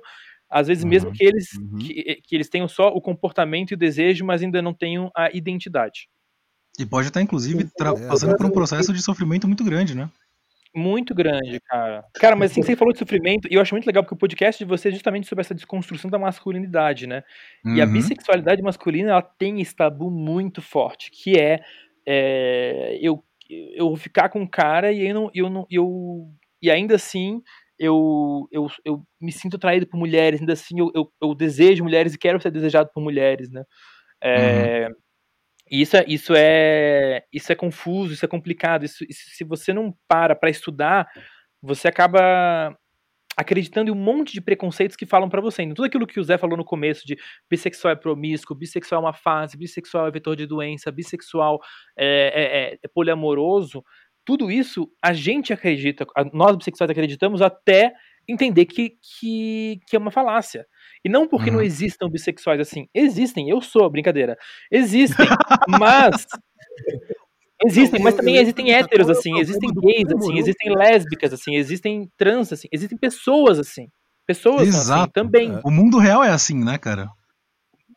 [0.55, 1.77] às vezes, uhum, mesmo que eles, uhum.
[1.79, 5.29] que, que, eles tenham só o comportamento e o desejo, mas ainda não tenham a
[5.33, 6.07] identidade.
[6.79, 10.09] E pode estar, inclusive, é, passando por um processo de sofrimento muito grande, né?
[10.73, 12.05] Muito grande, cara.
[12.13, 14.63] Cara, mas assim, você falou de sofrimento, e eu acho muito legal, porque o podcast
[14.63, 17.21] de você é justamente sobre essa desconstrução da masculinidade, né?
[17.65, 17.75] Uhum.
[17.75, 17.91] E a uhum.
[17.91, 21.59] bissexualidade masculina, ela tem esse tabu muito forte, que é,
[22.05, 26.29] é eu, eu ficar com um cara e eu não, eu não, eu,
[26.61, 27.41] e ainda assim
[27.77, 32.13] eu, eu, eu me sinto atraído por mulheres, ainda assim eu, eu, eu, desejo mulheres
[32.13, 33.63] e quero ser desejado por mulheres, né?
[34.21, 34.95] É, uhum.
[35.69, 38.85] Isso é, isso é isso é confuso, isso é complicado.
[38.85, 41.07] Isso, isso se você não para para estudar,
[41.61, 42.77] você acaba
[43.37, 45.63] acreditando em um monte de preconceitos que falam para você.
[45.63, 47.17] Então, tudo aquilo que o Zé falou no começo de
[47.49, 51.59] bissexual é promíscuo, bissexual é uma fase, bissexual é vetor de doença, bissexual
[51.97, 53.83] é, é, é poliamoroso,
[54.25, 57.93] tudo isso a gente acredita, nós bissexuais acreditamos até
[58.27, 60.65] entender que, que, que é uma falácia.
[61.03, 61.57] E não porque uhum.
[61.57, 62.87] não existam bissexuais assim.
[62.93, 64.35] Existem, eu sou, brincadeira.
[64.71, 65.27] Existem,
[65.79, 66.25] mas.
[67.63, 72.67] Existem, mas também existem héteros, assim, existem gays, assim, existem lésbicas, assim, existem trans, assim,
[72.71, 73.87] existem pessoas, assim.
[74.27, 75.01] Pessoas assim, Exato.
[75.03, 75.59] Assim, também.
[75.63, 77.07] O mundo real é assim, né, cara?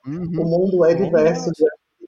[0.06, 0.22] Uhum.
[0.22, 1.50] O mundo é diverso,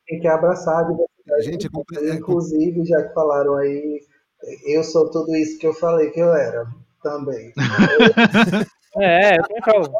[0.06, 1.42] tem que abraçar a diversidade.
[1.42, 2.14] Gente, é...
[2.14, 4.00] Inclusive, já que falaram aí,
[4.64, 6.66] eu sou tudo isso que eu falei que eu era
[7.03, 7.53] também.
[8.97, 9.93] é, eu também falo.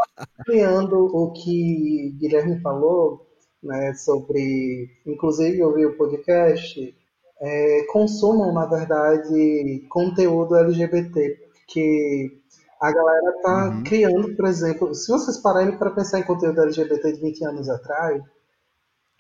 [0.45, 3.27] Criando o que Guilherme falou,
[3.63, 6.95] né, sobre, inclusive eu vi o podcast,
[7.41, 12.41] é, consumam, na verdade, conteúdo LGBT, porque
[12.81, 13.85] a galera tá uhum.
[13.85, 18.23] criando, por exemplo, se vocês pararem para pensar em conteúdo LGBT de 20 anos atrás,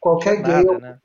[0.00, 0.98] qualquer Nada, gay né?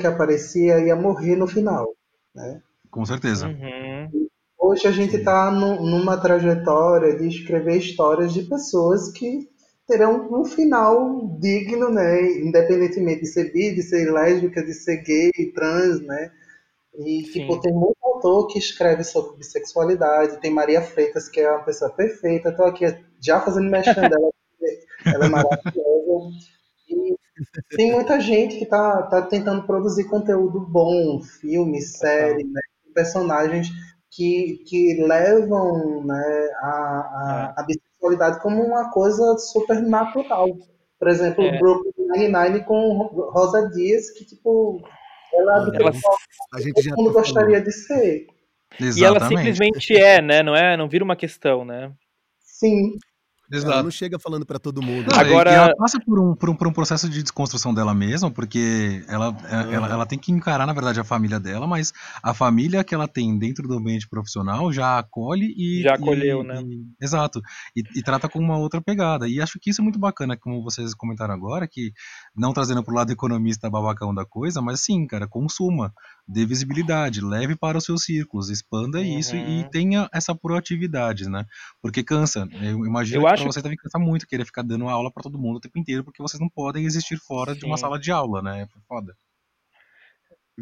[0.00, 1.94] que aparecia ia morrer no final,
[2.34, 2.62] né?
[2.92, 3.48] Com certeza.
[3.48, 4.28] Uhum.
[4.58, 9.48] Hoje a gente está numa trajetória de escrever histórias de pessoas que
[9.88, 12.22] terão um final digno, né?
[12.38, 16.30] Independentemente de ser bi, de ser lésbica, de ser gay, trans, né?
[16.98, 20.40] E tipo, tem muito autor que escreve sobre bissexualidade.
[20.40, 22.50] Tem Maria Freitas, que é uma pessoa perfeita.
[22.50, 22.84] Estou aqui
[23.18, 24.30] já fazendo mexendo dela,
[25.06, 26.30] ela é maravilhosa.
[26.88, 27.16] E
[27.76, 32.61] tem muita gente que está tá tentando produzir conteúdo bom, filme, série, né?
[32.92, 33.68] Personagens
[34.10, 37.60] que, que levam né, a, a, é.
[37.60, 40.48] a bissexualidade como uma coisa super natural.
[40.98, 41.58] Por exemplo, é.
[41.58, 44.80] Brooklyn Nine-Nine com Rosa Dias, que tipo,
[45.34, 45.92] ela, ela
[46.54, 48.26] a gente todo mundo tá gostaria de ser.
[48.78, 49.00] Exatamente.
[49.00, 50.42] E ela simplesmente é, né?
[50.42, 51.92] Não é, não vira uma questão, né?
[52.40, 52.92] Sim.
[53.52, 53.72] Exato.
[53.72, 55.10] Ela não chega falando para todo mundo.
[55.10, 58.30] Não, Agora ela passa por um, por um, por, um, processo de desconstrução dela mesma,
[58.30, 59.72] porque ela, uhum.
[59.72, 61.92] ela, ela tem que encarar, na verdade, a família dela, mas
[62.22, 65.82] a família que ela tem dentro do ambiente profissional já acolhe e.
[65.82, 66.62] Já acolheu, e, né?
[66.62, 67.42] E, exato.
[67.76, 69.28] E, e, trata com uma outra pegada.
[69.28, 71.92] E acho que isso é muito bacana, como vocês comentaram agora, que
[72.34, 75.92] não trazendo pro lado economista babacão da coisa, mas sim, cara, consuma
[76.26, 79.18] dê visibilidade, leve para os seus círculos, expanda uhum.
[79.18, 81.44] isso e tenha essa proatividade, né?
[81.80, 82.48] Porque cansa.
[82.60, 83.44] Eu imagino eu que acho...
[83.44, 86.22] você deve cansar muito querer ficar dando aula para todo mundo o tempo inteiro, porque
[86.22, 87.60] vocês não podem existir fora Sim.
[87.60, 88.62] de uma sala de aula, né?
[88.62, 89.14] É foda.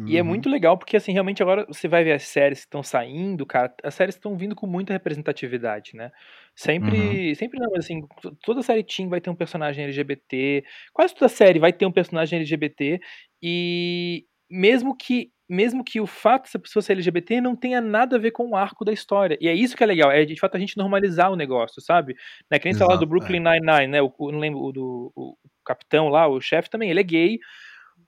[0.07, 0.27] E é uhum.
[0.27, 3.73] muito legal porque, assim, realmente agora você vai ver as séries que estão saindo, cara,
[3.83, 6.11] as séries estão vindo com muita representatividade, né?
[6.55, 7.35] Sempre, uhum.
[7.35, 8.01] sempre não, mas assim,
[8.41, 12.39] toda série Teen vai ter um personagem LGBT, quase toda série vai ter um personagem
[12.39, 13.01] LGBT,
[13.43, 18.19] e mesmo que mesmo que o fato dessa pessoa ser LGBT não tenha nada a
[18.19, 19.37] ver com o arco da história.
[19.41, 22.15] E é isso que é legal, é de fato a gente normalizar o negócio, sabe?
[22.49, 22.57] Né?
[22.57, 23.59] Que nem falar do Brooklyn é.
[23.59, 24.01] Nine-Nine, né?
[24.01, 25.35] O, não lembro o do o
[25.65, 27.39] capitão lá, o chefe também, ele é gay,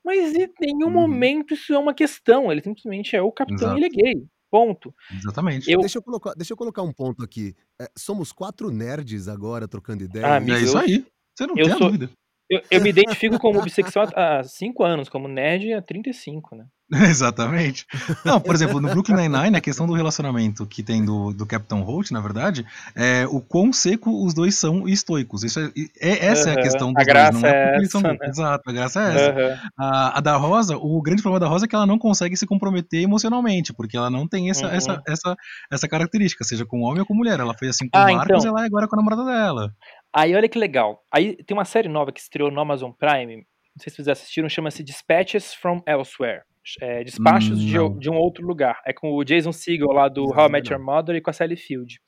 [0.04, 0.91] mas em nenhum uhum.
[0.91, 2.50] momento isso é uma questão.
[2.50, 3.80] Ele simplesmente é o capitão Exato.
[3.80, 4.26] e ele é gay.
[4.50, 4.94] Ponto.
[5.12, 5.70] Exatamente.
[5.70, 5.80] Eu...
[5.80, 7.56] Deixa, eu colocar, deixa eu colocar um ponto aqui.
[7.82, 10.36] É, somos quatro nerds agora trocando ideia.
[10.36, 11.06] Ah, é isso aí.
[11.36, 12.10] Você não eu tem sou, dúvida.
[12.54, 16.66] Eu, eu, me identifico como bissexual há 5 anos, como nerd há 35, né?
[17.10, 17.86] Exatamente.
[18.26, 21.82] Não, por exemplo, no Brooklyn Nine-Nine, a questão do relacionamento que tem do, do Capitão
[21.82, 25.43] Holt, na verdade, é o quão seco os dois são estoicos.
[25.43, 26.56] Isso é, é essa uhum.
[26.56, 28.18] é a questão dos a graça dois, não é, é essa, né?
[28.24, 29.32] Exato, a graça é essa.
[29.32, 29.70] Uhum.
[29.80, 32.45] A, a, da Rosa, o grande problema da Rosa é que ela não consegue se
[32.45, 34.74] comprometer emocionalmente, porque ela não tem essa, uhum.
[34.74, 35.36] essa, essa,
[35.72, 37.39] essa característica, seja com homem ou com mulher.
[37.39, 38.45] Ela fez assim com o ah, Marcos então.
[38.45, 39.74] e ela é agora com a namorada dela.
[40.16, 41.03] Aí olha que legal.
[41.11, 44.47] Aí tem uma série nova que estreou no Amazon Prime, não sei se vocês assistiram,
[44.47, 46.43] chama-se Dispatches from Elsewhere
[46.82, 48.82] é, Despachos hum, de, de, um Outro Lugar.
[48.86, 51.30] É com o Jason Segel lá do não, How I Met Your Mother e com
[51.30, 51.99] a Sally Field.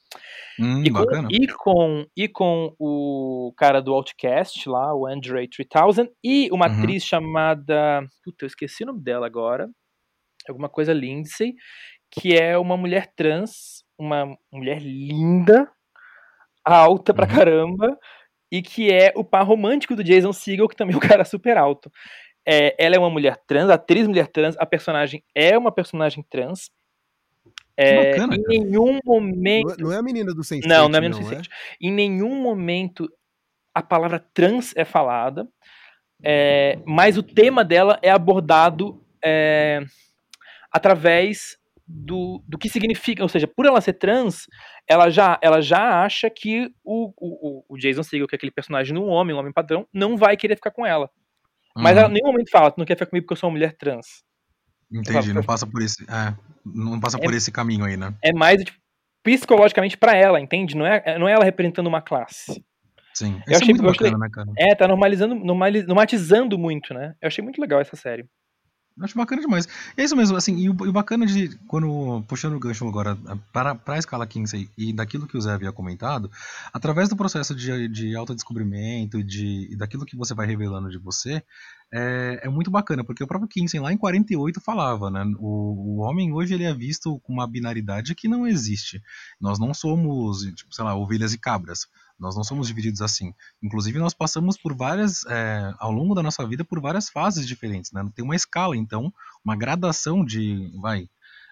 [0.60, 6.10] Hum, e, com, e, com, e com o cara do Outcast lá, o Andre 3000,
[6.24, 6.80] e uma uhum.
[6.80, 8.02] atriz chamada.
[8.24, 9.68] Puta, eu esqueci o nome dela agora.
[10.48, 11.54] Alguma coisa Lindsay,
[12.12, 15.70] que é uma mulher trans, uma mulher linda,
[16.66, 17.36] alta pra uhum.
[17.36, 18.00] caramba,
[18.52, 21.58] e que é o par romântico do Jason Segel, que também é um cara super
[21.58, 21.92] alto.
[22.48, 26.70] É, ela é uma mulher trans, atriz mulher trans, a personagem é uma personagem trans.
[27.78, 29.68] É, bacana, em nenhum momento.
[29.68, 30.66] Não é, não é, a menina do Sense8.
[30.66, 31.48] Não, não é a menina do Sense8.
[31.48, 31.88] É?
[31.88, 33.10] Em nenhum momento
[33.74, 35.46] a palavra trans é falada,
[36.24, 39.84] é, mas o tema dela é abordado é,
[40.72, 41.58] através
[41.88, 44.48] do, do que significa, ou seja, por ela ser trans,
[44.88, 48.98] ela já, ela já acha que o, o, o Jason Segel, que é aquele personagem
[48.98, 51.10] um homem, um homem padrão, não vai querer ficar com ela.
[51.76, 52.00] Mas uhum.
[52.00, 53.76] ela em nenhum momento fala, tu não quer ficar comigo porque eu sou uma mulher
[53.78, 54.24] trans.
[54.92, 56.04] Entendi, não passa por esse.
[56.04, 56.34] É,
[56.66, 58.14] não passa é, por esse caminho aí, né?
[58.24, 58.78] É mais tipo,
[59.24, 60.76] psicologicamente para ela, entende?
[60.76, 62.64] Não é, não é ela representando uma classe.
[63.14, 64.52] Sim, eu achei, é muito bacana, né, cara?
[64.58, 67.16] É, tá normalizando, normatizando muito, né?
[67.22, 68.26] Eu achei muito legal essa série.
[69.02, 69.68] Acho bacana demais.
[69.98, 73.18] É isso mesmo, assim, e o, e o bacana de, quando, puxando o gancho agora
[73.52, 76.32] para, para a escala Kinsey e daquilo que o Zé havia comentado,
[76.72, 81.44] através do processo de, de autodescobrimento de, daquilo que você vai revelando de você,
[81.94, 85.98] é, é muito bacana, porque o próprio Kinsey lá em 48 falava, né, o, o
[85.98, 89.04] homem hoje ele é visto com uma binaridade que não existe.
[89.42, 91.86] Nós não somos, tipo, sei lá, ovelhas e cabras.
[92.20, 93.34] Nós não somos divididos assim.
[93.62, 97.92] Inclusive, nós passamos por várias, é, ao longo da nossa vida, por várias fases diferentes.
[97.92, 98.08] Né?
[98.16, 99.14] Tem uma escala, então,
[99.44, 101.10] uma gradação de, vai,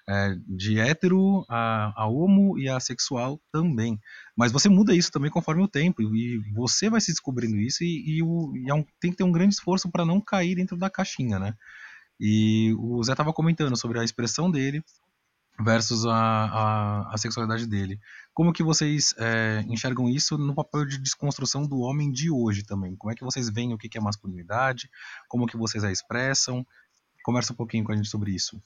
[0.07, 3.99] é, de hétero a, a homo e a sexual também.
[4.35, 8.17] Mas você muda isso também conforme o tempo, e você vai se descobrindo isso, e,
[8.17, 10.77] e, o, e é um, tem que ter um grande esforço para não cair dentro
[10.77, 11.53] da caixinha, né?
[12.19, 14.83] E o Zé estava comentando sobre a expressão dele,
[15.59, 17.99] versus a, a, a, sexualidade dele.
[18.33, 22.95] Como que vocês é, enxergam isso no papel de desconstrução do homem de hoje também?
[22.95, 24.89] Como é que vocês veem o que é masculinidade?
[25.27, 26.65] Como que vocês a expressam?
[27.23, 28.61] Conversa um pouquinho com a gente sobre isso.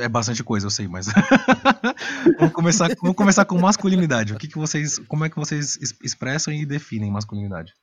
[0.00, 1.06] É bastante coisa, eu sei, mas
[2.38, 4.34] vamos começar, vamos começar com masculinidade.
[4.34, 7.74] O que, que vocês, como é que vocês expressam e definem masculinidade?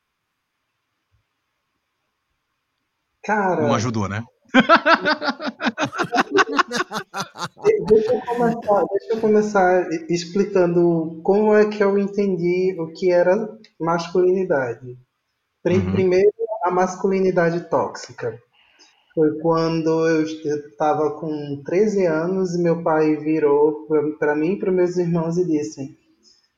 [3.23, 4.23] Cara, não ajudou, né?
[7.87, 13.49] Deixa, eu começar, deixa eu começar explicando como é que eu entendi o que era
[13.79, 14.97] masculinidade.
[15.65, 15.91] Uhum.
[15.93, 16.31] Primeiro,
[16.63, 18.39] a masculinidade tóxica.
[19.13, 23.87] Foi quando eu estava com 13 anos e meu pai virou
[24.19, 25.97] para mim e para meus irmãos e disse: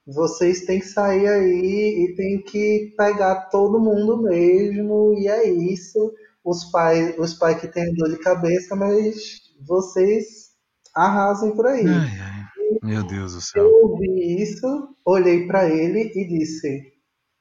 [0.07, 6.13] vocês têm que sair aí e tem que pegar todo mundo mesmo, e é isso
[6.47, 10.51] os pais, os pais que têm dor de cabeça, mas vocês
[10.95, 11.85] arrasem por aí.
[11.85, 12.47] Ai, ai.
[12.81, 13.63] Meu Deus do céu.
[13.63, 16.93] Eu ouvi isso, olhei para ele e disse: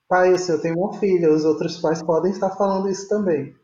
[0.08, 3.54] Pai, o senhor tem uma filha, os outros pais podem estar falando isso também.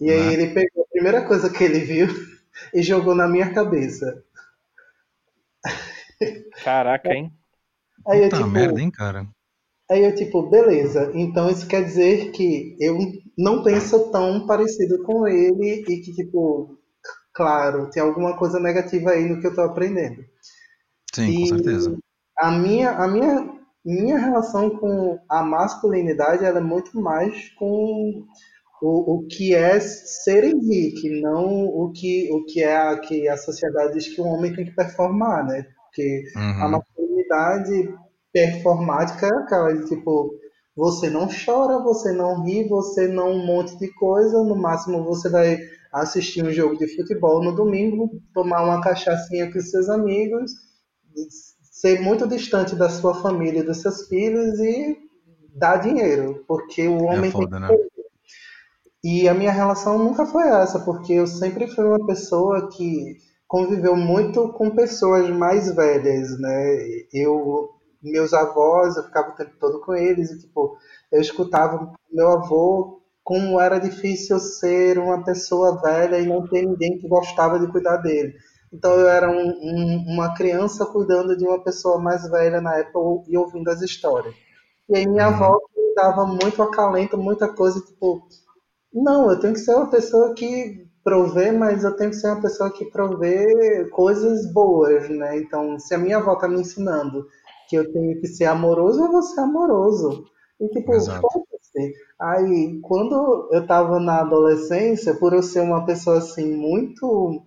[0.00, 0.32] E aí né?
[0.32, 2.08] ele pegou a primeira coisa que ele viu
[2.74, 4.24] e jogou na minha cabeça.
[6.64, 7.32] Caraca, hein?
[8.08, 9.28] Aí eu, Puta tipo, merda, hein, cara?
[9.90, 12.96] Aí eu, tipo, beleza, então isso quer dizer que eu
[13.36, 16.78] não penso tão parecido com ele e que, tipo,
[17.34, 20.24] claro, tem alguma coisa negativa aí no que eu tô aprendendo.
[21.14, 21.98] Sim, e com certeza.
[22.38, 23.52] A minha, a minha,
[23.84, 28.24] minha relação com a masculinidade ela é muito mais com
[28.80, 33.36] o, o que é ser Henrique, não o que, o que é a, que a
[33.36, 35.66] sociedade diz que o homem tem que performar, né?
[35.86, 36.62] Porque uhum.
[36.62, 37.94] a masculinidade
[38.34, 40.34] performática é aquela de tipo,
[40.76, 45.28] você não chora, você não ri, você não um monte de coisa, no máximo você
[45.28, 45.56] vai
[45.92, 50.50] assistir um jogo de futebol no domingo, tomar uma cachaçinha com seus amigos,
[51.62, 54.98] ser muito distante da sua família e dos seus filhos e
[55.54, 57.88] dar dinheiro, porque o é homem é foda, tem que né?
[59.04, 63.94] E a minha relação nunca foi essa, porque eu sempre fui uma pessoa que conviveu
[63.94, 66.78] muito com pessoas mais velhas, né?
[67.12, 67.73] Eu
[68.04, 70.76] meus avós, eu ficava o tempo todo com eles e tipo,
[71.10, 76.98] eu escutava meu avô como era difícil ser uma pessoa velha e não ter ninguém
[76.98, 78.34] que gostava de cuidar dele.
[78.72, 83.24] Então eu era um, um, uma criança cuidando de uma pessoa mais velha na época
[83.28, 84.34] e ouvindo as histórias.
[84.88, 85.34] E aí minha uhum.
[85.34, 88.28] avó me dava muito acalento, muita coisa, tipo,
[88.92, 92.40] não, eu tenho que ser uma pessoa que provê, mas eu tenho que ser uma
[92.40, 95.38] pessoa que provê coisas boas, né?
[95.38, 97.26] Então, se a minha avó tá me ensinando
[97.68, 100.24] que eu tenho que ser amoroso, eu vou ser amoroso.
[100.60, 101.94] E tipo, foda-se.
[102.20, 107.42] Aí, quando eu tava na adolescência, por eu ser uma pessoa assim, muito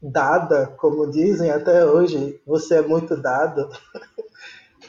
[0.00, 3.68] dada, como dizem até hoje, você é muito dado.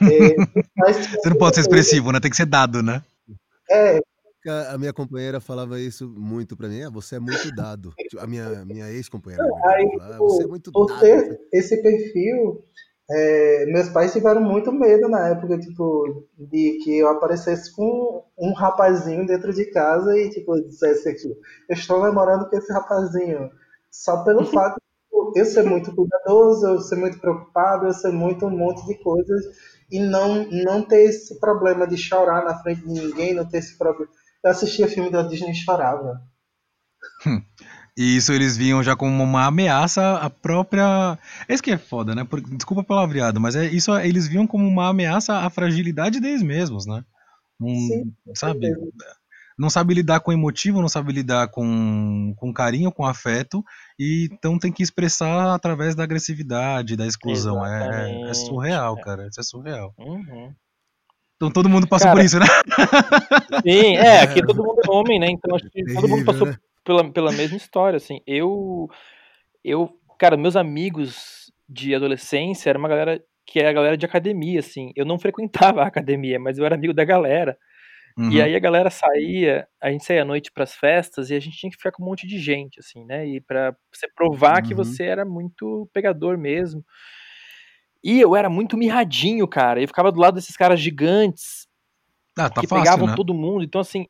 [0.00, 0.36] é,
[1.22, 2.20] você não pode ser expressivo, né?
[2.20, 3.02] Tem que ser dado, né?
[3.70, 4.00] É.
[4.72, 6.82] A minha companheira falava isso muito pra mim.
[6.82, 7.92] Ah, você é muito dado.
[7.98, 9.44] Tipo, a minha, minha ex-companheira.
[9.64, 11.00] Aí, ah, tipo, você é muito por dado.
[11.00, 12.64] ter esse perfil,
[13.08, 18.52] é, meus pais tiveram muito medo na época, tipo, de que eu aparecesse com um
[18.52, 23.50] rapazinho dentro de casa e, tipo, dissesse aqui, eu estou namorando com esse rapazinho.
[23.90, 28.12] Só pelo fato de tipo, eu ser muito cuidadoso, eu ser muito preocupado, eu ser
[28.12, 29.44] muito um monte de coisas
[29.90, 33.78] e não, não ter esse problema de chorar na frente de ninguém, não ter esse
[33.78, 34.10] problema.
[34.44, 36.20] Eu assistia filme da Disney e chorava.
[37.96, 41.18] E isso eles viam já como uma ameaça à própria.
[41.48, 42.24] Esse que é foda, né?
[42.24, 42.40] Por...
[42.40, 46.86] Desculpa pelo palavreado, mas é isso eles viam como uma ameaça à fragilidade deles mesmos,
[46.86, 47.02] né?
[47.58, 48.70] Um, Sim, sabe?
[49.58, 53.64] não sabe lidar com emotivo, não sabe lidar com, com carinho, com afeto,
[53.98, 57.64] e então tem que expressar através da agressividade, da exclusão.
[57.64, 59.26] É, é, é, surreal, cara.
[59.26, 59.94] Isso é surreal.
[59.98, 60.52] Uhum.
[61.36, 62.46] Então todo mundo passou cara, por isso, né?
[63.62, 65.30] Sim, é, aqui todo mundo é homem, né?
[65.30, 66.56] Então acho que todo mundo passou né?
[66.86, 68.20] Pela, pela mesma história, assim.
[68.24, 68.88] Eu,
[69.64, 74.60] eu, cara, meus amigos de adolescência era uma galera que é a galera de academia,
[74.60, 74.92] assim.
[74.94, 77.58] Eu não frequentava a academia, mas eu era amigo da galera.
[78.16, 78.30] Uhum.
[78.30, 81.40] E aí a galera saía, a gente saía à noite para as festas e a
[81.40, 83.26] gente tinha que ficar com um monte de gente, assim, né?
[83.26, 84.68] E para você provar uhum.
[84.68, 86.84] que você era muito pegador mesmo.
[88.02, 89.82] E eu era muito mirradinho, cara.
[89.82, 91.66] Eu ficava do lado desses caras gigantes
[92.38, 93.14] ah, tá que fácil, pegavam né?
[93.16, 93.64] todo mundo.
[93.64, 94.06] Então, assim,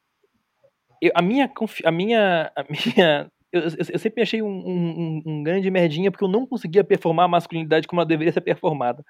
[1.00, 1.50] eu, a minha.
[1.84, 6.24] A minha, a minha eu, eu, eu sempre achei um, um, um, grande merdinha porque
[6.24, 9.02] eu não conseguia performar a masculinidade como ela deveria ser performada.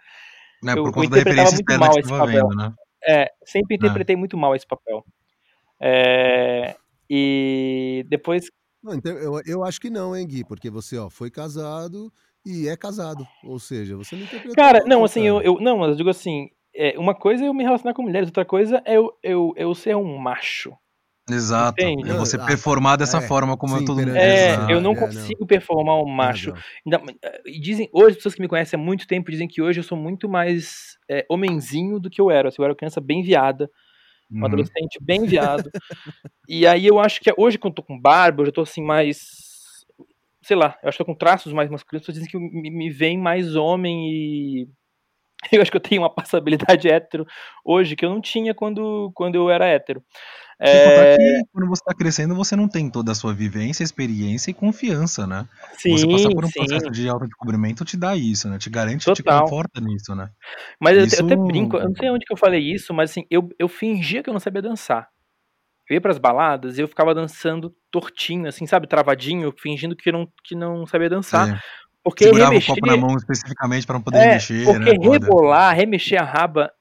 [0.62, 2.49] Né, eu, por conta da interpretava muito mal esse papel.
[2.49, 2.74] Vendo, né?
[3.09, 3.76] É, sempre é.
[3.76, 4.18] interpretei é.
[4.18, 5.05] muito mal esse papel.
[5.80, 6.76] É,
[7.09, 8.51] e depois.
[8.82, 10.45] Não, então, eu, eu acho que não, hein, Gui?
[10.45, 12.12] Porque você ó, foi casado
[12.45, 13.26] e é casado.
[13.45, 14.55] Ou seja, você não interpretou.
[14.55, 15.26] Cara, não, assim.
[15.26, 15.61] Eu, eu.
[15.61, 18.45] Não, mas eu digo assim: é, uma coisa é eu me relacionar com mulheres, outra
[18.45, 20.76] coisa é eu, eu, eu ser um macho.
[21.29, 21.83] Exato.
[21.83, 22.11] Entende?
[22.11, 25.47] É você performar dessa é, forma como sim, todo mundo É, eu não consigo não.
[25.47, 26.53] performar um macho.
[27.45, 29.85] E dizem, hoje, as pessoas que me conhecem há muito tempo dizem que hoje eu
[29.85, 32.49] sou muito mais é, homenzinho do que eu era.
[32.49, 33.68] Assim, eu era criança bem viada,
[34.31, 34.47] um uhum.
[34.47, 35.68] adolescente bem viado.
[36.49, 38.83] e aí eu acho que hoje, quando eu tô com barba, eu já tô assim
[38.83, 39.85] mais.
[40.43, 43.18] Sei lá, eu acho que tô com traços mais masculinos, dizem que me, me vem
[43.18, 44.68] mais homem e
[45.53, 47.27] eu acho que eu tenho uma passabilidade hétero
[47.64, 50.03] hoje que eu não tinha quando, quando eu era hétero.
[50.59, 51.16] É...
[51.16, 55.26] que quando você está crescendo, você não tem toda a sua vivência, experiência e confiança,
[55.26, 55.46] né?
[55.78, 56.61] Sim, você passar por um sim.
[56.61, 58.59] processo de autodescobrimento te dá isso, né?
[58.59, 59.14] Te garante, Total.
[59.14, 60.30] te conforta nisso, né?
[60.80, 61.20] Mas isso...
[61.20, 63.68] eu, até brinco, eu não sei onde que eu falei isso, mas assim, eu, eu
[63.68, 65.09] fingia que eu não sabia dançar.
[65.88, 70.26] Eu ia pras baladas e eu ficava dançando tortinho, assim, sabe, travadinho, fingindo que não,
[70.42, 71.48] que não sabia dançar.
[71.48, 71.62] Sim.
[72.02, 72.72] Porque Segurava remexer...
[72.72, 74.64] o copo na mão especificamente para não poder é, remexer.
[74.64, 75.11] Porque né?
[75.11, 76.72] rebolar, remexer a raba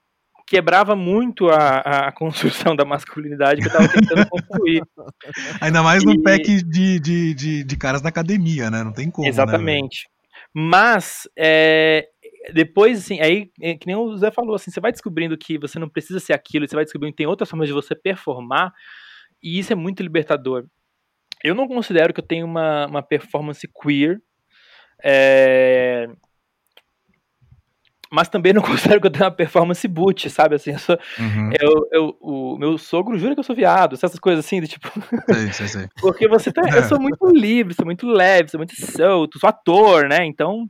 [0.46, 4.82] quebrava muito a, a construção da masculinidade que eu tava tentando construir.
[5.60, 8.84] Ainda mais no pack de, de, de, de, caras da academia, né?
[8.84, 9.24] Não tem como.
[9.24, 10.06] Né, Exatamente.
[10.06, 12.08] Né, Mas, é,
[12.52, 15.78] depois, assim, aí, é, que nem o Zé falou, assim, você vai descobrindo que você
[15.78, 18.72] não precisa ser aquilo, você vai descobrindo que tem outras formas de você performar,
[19.42, 20.64] e isso é muito libertador.
[21.42, 24.20] Eu não considero que eu tenho uma, uma performance queer.
[25.02, 26.08] É,
[28.10, 30.54] mas também não considero que eu tenho uma performance boot, sabe?
[30.54, 31.50] Assim, eu sou, uhum.
[31.60, 34.90] eu, eu, o meu sogro jura que eu sou viado, essas coisas assim, de tipo.
[35.32, 35.88] Sei, sei, sei.
[36.00, 40.08] Porque você tá, eu sou muito livre, sou muito leve, sou muito solto, sou ator,
[40.08, 40.24] né?
[40.24, 40.68] Então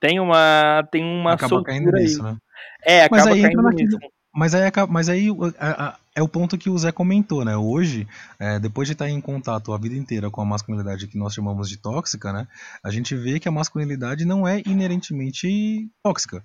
[0.00, 2.02] tem uma, tem uma acaba soltura caindo aí.
[2.02, 2.36] nisso, né?
[2.84, 3.98] É, acaba mas aí caindo nisso.
[4.34, 5.28] Mas aí, mas aí
[5.58, 7.54] a, a, é o ponto que o Zé comentou, né?
[7.58, 8.08] Hoje,
[8.38, 11.68] é, depois de estar em contato a vida inteira com a masculinidade que nós chamamos
[11.68, 12.48] de tóxica, né?
[12.82, 16.42] A gente vê que a masculinidade não é inerentemente tóxica.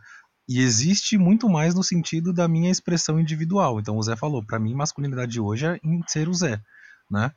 [0.50, 3.80] E existe muito mais no sentido da minha expressão individual.
[3.80, 6.62] Então o Zé falou, para mim masculinidade hoje é em ser o Zé,
[7.10, 7.32] né?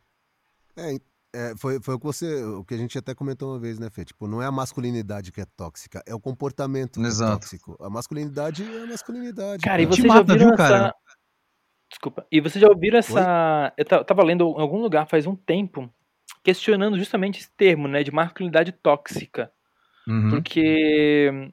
[0.76, 0.96] É,
[1.32, 3.88] é, foi, foi o que você, o que a gente até comentou uma vez, né,
[3.90, 4.04] Fê?
[4.04, 7.32] Tipo, não é a masculinidade que é tóxica, é o comportamento que é Exato.
[7.32, 7.76] é tóxico.
[7.80, 9.62] A masculinidade é a masculinidade.
[9.62, 9.82] Cara, cara.
[9.82, 10.56] e você já mata, viu, essa...
[10.56, 10.94] cara?
[11.94, 12.26] Desculpa.
[12.30, 13.72] E vocês já ouviram essa.
[13.78, 13.84] Oi?
[13.84, 15.88] Eu tava lendo em algum lugar faz um tempo,
[16.42, 19.50] questionando justamente esse termo, né, de masculinidade tóxica.
[20.06, 20.30] Uhum.
[20.30, 21.52] Porque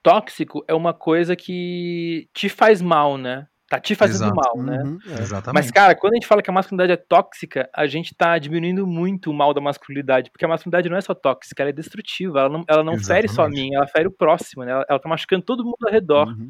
[0.00, 3.48] tóxico é uma coisa que te faz mal, né?
[3.68, 4.36] Tá te fazendo Exato.
[4.36, 4.82] mal, né?
[4.84, 5.22] Uhum, é.
[5.22, 5.54] Exatamente.
[5.54, 8.86] Mas, cara, quando a gente fala que a masculinidade é tóxica, a gente tá diminuindo
[8.86, 12.40] muito o mal da masculinidade, porque a masculinidade não é só tóxica, ela é destrutiva,
[12.40, 14.70] ela não, ela não fere só a mim, ela fere o próximo, né?
[14.70, 16.28] Ela, ela tá machucando todo mundo ao redor.
[16.28, 16.48] Uhum.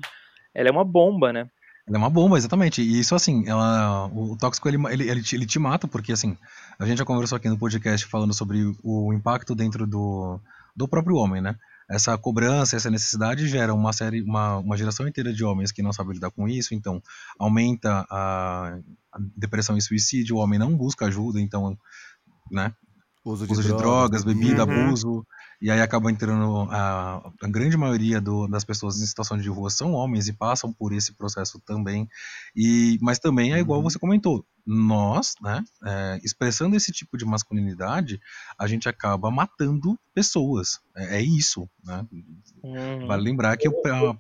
[0.53, 1.49] Ela é uma bomba, né?
[1.87, 2.81] Ela é uma bomba, exatamente.
[2.81, 6.37] E isso, assim, ela, o tóxico ele, ele, ele, te, ele te mata, porque, assim,
[6.79, 10.41] a gente já conversou aqui no podcast falando sobre o impacto dentro do,
[10.75, 11.57] do próprio homem, né?
[11.89, 15.93] Essa cobrança, essa necessidade gera uma série, uma, uma geração inteira de homens que não
[15.93, 17.03] sabem lidar com isso, então
[17.39, 18.79] aumenta a,
[19.13, 21.77] a depressão e suicídio, o homem não busca ajuda, então,
[22.51, 22.73] né?
[23.23, 24.87] Uso de, uso drogas, de drogas, bebida, uhum.
[24.87, 25.27] abuso,
[25.65, 29.71] e aí acaba entrando a, a grande maioria do, das pessoas em situação de rua
[29.71, 32.07] são homens e passam por esse processo também.
[32.55, 33.85] E mas também é igual uhum.
[33.85, 38.21] você comentou, nós, né, é, expressando esse tipo de masculinidade,
[38.59, 40.81] a gente acaba matando pessoas.
[40.95, 42.07] É, é isso, né?
[42.63, 43.07] Uhum.
[43.07, 43.71] Vale lembrar que a,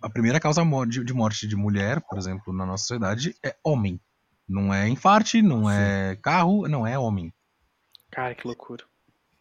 [0.00, 4.00] a primeira causa de, de morte de mulher, por exemplo, na nossa sociedade é homem.
[4.48, 5.74] Não é infarte, não Sim.
[5.74, 7.30] é carro, não é homem.
[8.10, 8.82] Cara, que loucura.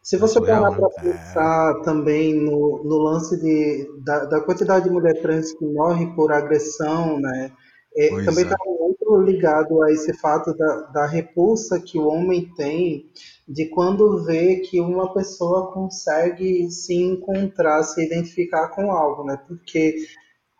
[0.04, 5.18] Se você parar para pensar também no, no lance de, da, da, quantidade de mulher
[5.22, 7.50] trans que morre por agressão, né?
[7.96, 8.68] É, também está é.
[8.68, 13.08] muito ligado a esse fato da, da repulsa que o homem tem
[13.48, 19.40] de quando vê que uma pessoa consegue se encontrar, se identificar com algo, né?
[19.48, 19.96] Porque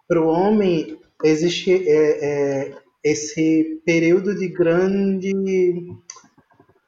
[0.09, 2.75] para o homem existe é, é,
[3.05, 5.35] esse período de grande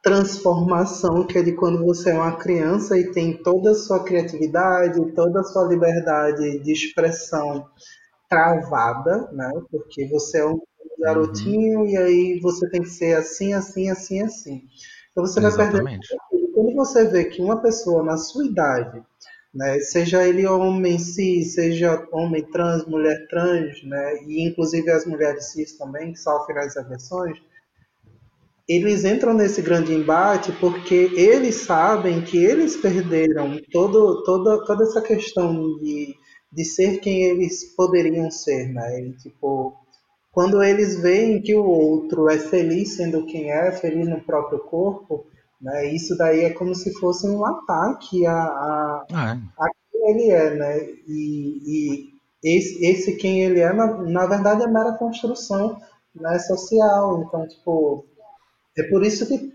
[0.07, 5.11] transformação que é de quando você é uma criança e tem toda a sua criatividade,
[5.11, 7.67] toda a sua liberdade de expressão
[8.29, 9.51] travada, né?
[9.69, 10.61] Porque você é um
[11.01, 11.87] garotinho uhum.
[11.87, 14.63] e aí você tem que ser assim, assim, assim, assim.
[15.11, 15.83] Então você Exatamente.
[15.83, 15.97] vai
[16.29, 16.53] perder.
[16.53, 19.03] Quando você vê que uma pessoa na sua idade,
[19.53, 25.51] né, seja ele homem cis, seja homem trans, mulher trans, né, e inclusive as mulheres
[25.51, 27.37] cis também que sofrem as agressões,
[28.67, 35.01] eles entram nesse grande embate porque eles sabem que eles perderam todo, toda, toda essa
[35.01, 36.13] questão de,
[36.51, 38.99] de ser quem eles poderiam ser, né?
[38.99, 39.73] E, tipo,
[40.31, 45.25] quando eles veem que o outro é feliz sendo quem é, feliz no próprio corpo,
[45.61, 45.87] né?
[45.93, 49.63] Isso daí é como se fosse um ataque a, a, ah, é.
[49.63, 50.79] a quem ele é, né?
[51.07, 55.77] E, e esse, esse quem ele é, na, na verdade, é mera construção
[56.13, 57.23] né, social.
[57.23, 58.05] Então, tipo,
[58.77, 59.51] é por isso que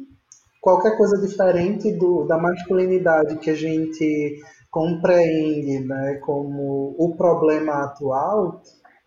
[0.60, 8.62] qualquer coisa diferente do, da masculinidade que a gente compreende né, como o problema atual,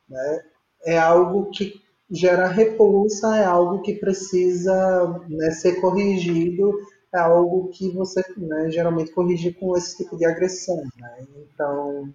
[0.08, 0.42] né,
[0.86, 1.74] é algo que
[2.12, 6.72] gera repulsa, é algo que precisa né, ser corrigido,
[7.14, 10.84] é algo que você né, geralmente corrige com esse tipo de agressão.
[10.98, 11.26] Né?
[11.54, 12.14] Então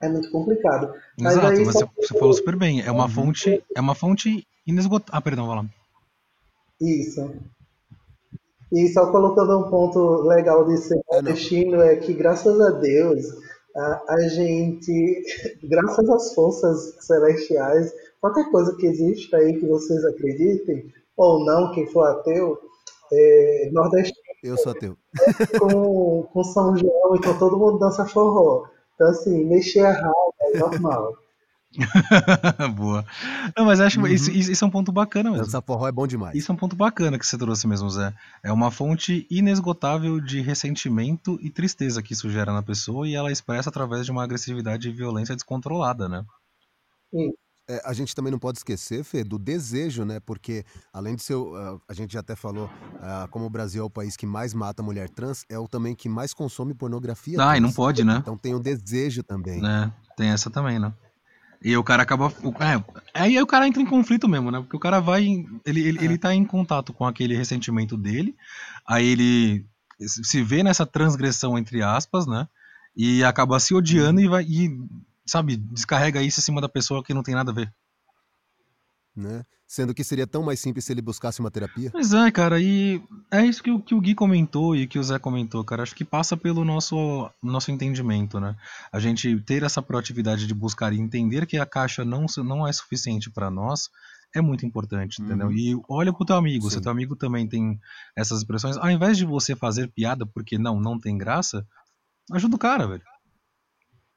[0.00, 0.92] é muito complicado.
[1.18, 2.82] Mas Exato, aí, você, você falou super bem.
[2.82, 5.18] É uma fonte, é uma fonte inesgotável.
[5.18, 5.66] Ah, perdão, vai lá.
[6.80, 7.34] Isso.
[8.72, 13.24] E só colocando um ponto legal de ser destino é que graças a Deus
[13.76, 15.22] a, a gente,
[15.64, 21.86] graças às forças celestiais, qualquer coisa que exista aí que vocês acreditem, ou não, quem
[21.86, 22.58] for ateu,
[23.12, 24.26] é, nordestino.
[24.42, 24.96] Eu sou ateu.
[25.58, 28.66] Com, com São João, então todo mundo dança forró.
[28.94, 31.14] Então, assim, mexer errado é normal.
[32.74, 33.04] Boa.
[33.56, 34.06] Não, mas acho uhum.
[34.06, 35.46] isso, isso, é um ponto bacana mesmo.
[35.46, 36.34] Essa forró é bom demais.
[36.34, 38.14] Isso é um ponto bacana que você trouxe mesmo, Zé.
[38.42, 43.30] É uma fonte inesgotável de ressentimento e tristeza que isso gera na pessoa e ela
[43.30, 46.24] expressa através de uma agressividade e violência descontrolada, né?
[47.10, 47.32] Sim.
[47.68, 50.20] É, a gente também não pode esquecer, Fê, do desejo, né?
[50.20, 51.34] Porque, além de ser.
[51.34, 54.54] Uh, a gente já até falou, uh, como o Brasil é o país que mais
[54.54, 57.36] mata mulher trans, é o também que mais consome pornografia.
[57.40, 58.18] Ah, e não pode, né?
[58.18, 59.66] Então tem o desejo também.
[59.66, 60.94] É, tem essa também, né?
[61.66, 62.32] E o cara acaba.
[63.12, 64.60] É, aí o cara entra em conflito mesmo, né?
[64.60, 65.24] Porque o cara vai.
[65.64, 66.04] Ele, ele, é.
[66.04, 68.36] ele tá em contato com aquele ressentimento dele,
[68.86, 69.66] aí ele
[69.98, 72.46] se vê nessa transgressão, entre aspas, né?
[72.96, 74.44] E acaba se odiando e vai.
[74.44, 74.78] E,
[75.26, 77.74] sabe, descarrega isso em cima da pessoa que não tem nada a ver.
[79.16, 79.44] Né?
[79.66, 81.90] Sendo que seria tão mais simples se ele buscasse uma terapia.
[81.90, 83.02] Pois é, cara, e
[83.32, 85.82] é isso que, que o Gui comentou e que o Zé comentou, cara.
[85.82, 88.54] Acho que passa pelo nosso, nosso entendimento, né?
[88.92, 92.72] A gente ter essa proatividade de buscar e entender que a caixa não, não é
[92.72, 93.88] suficiente para nós
[94.34, 95.26] é muito importante, uhum.
[95.26, 95.52] entendeu?
[95.52, 96.76] E olha pro teu amigo, Sim.
[96.76, 97.80] se teu amigo também tem
[98.14, 101.66] essas expressões, ao invés de você fazer piada porque não, não tem graça,
[102.32, 103.02] ajuda o cara, velho.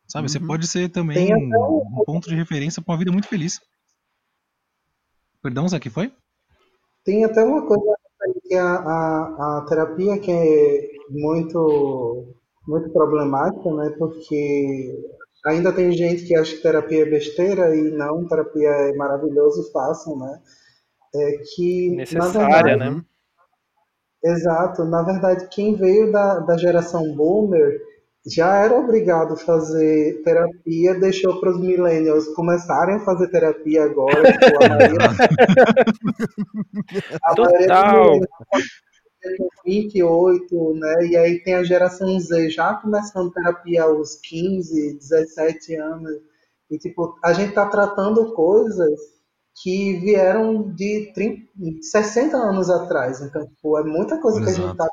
[0.07, 0.29] Sabe, uhum.
[0.29, 3.59] você pode ser também um, um ponto de referência para uma vida muito feliz.
[5.41, 6.11] Perdão, Zé, que foi?
[7.03, 7.95] Tem até uma coisa
[8.47, 12.35] que a, a, a terapia que é muito,
[12.67, 13.95] muito problemática, né?
[13.97, 14.99] Porque
[15.45, 19.71] ainda tem gente que acha que terapia é besteira e não, terapia é maravilhoso e
[19.71, 20.41] fácil, né?
[21.15, 23.05] É que, Necessária, verdade, né?
[24.23, 24.83] Exato.
[24.83, 27.81] Na verdade, quem veio da, da geração boomer
[28.27, 34.33] já era obrigado a fazer terapia, deixou para os millennials começarem a fazer terapia agora.
[34.33, 35.07] Tipo, a maioria,
[37.23, 38.19] a Total.
[39.65, 41.07] 28, né?
[41.07, 46.11] E aí tem a geração Z já começando terapia aos 15, 17 anos.
[46.69, 48.99] E tipo, a gente tá tratando coisas
[49.61, 51.47] que vieram de 30,
[51.81, 53.21] 60 anos atrás.
[53.21, 54.55] Então, tipo, é muita coisa Exato.
[54.55, 54.87] que a gente tá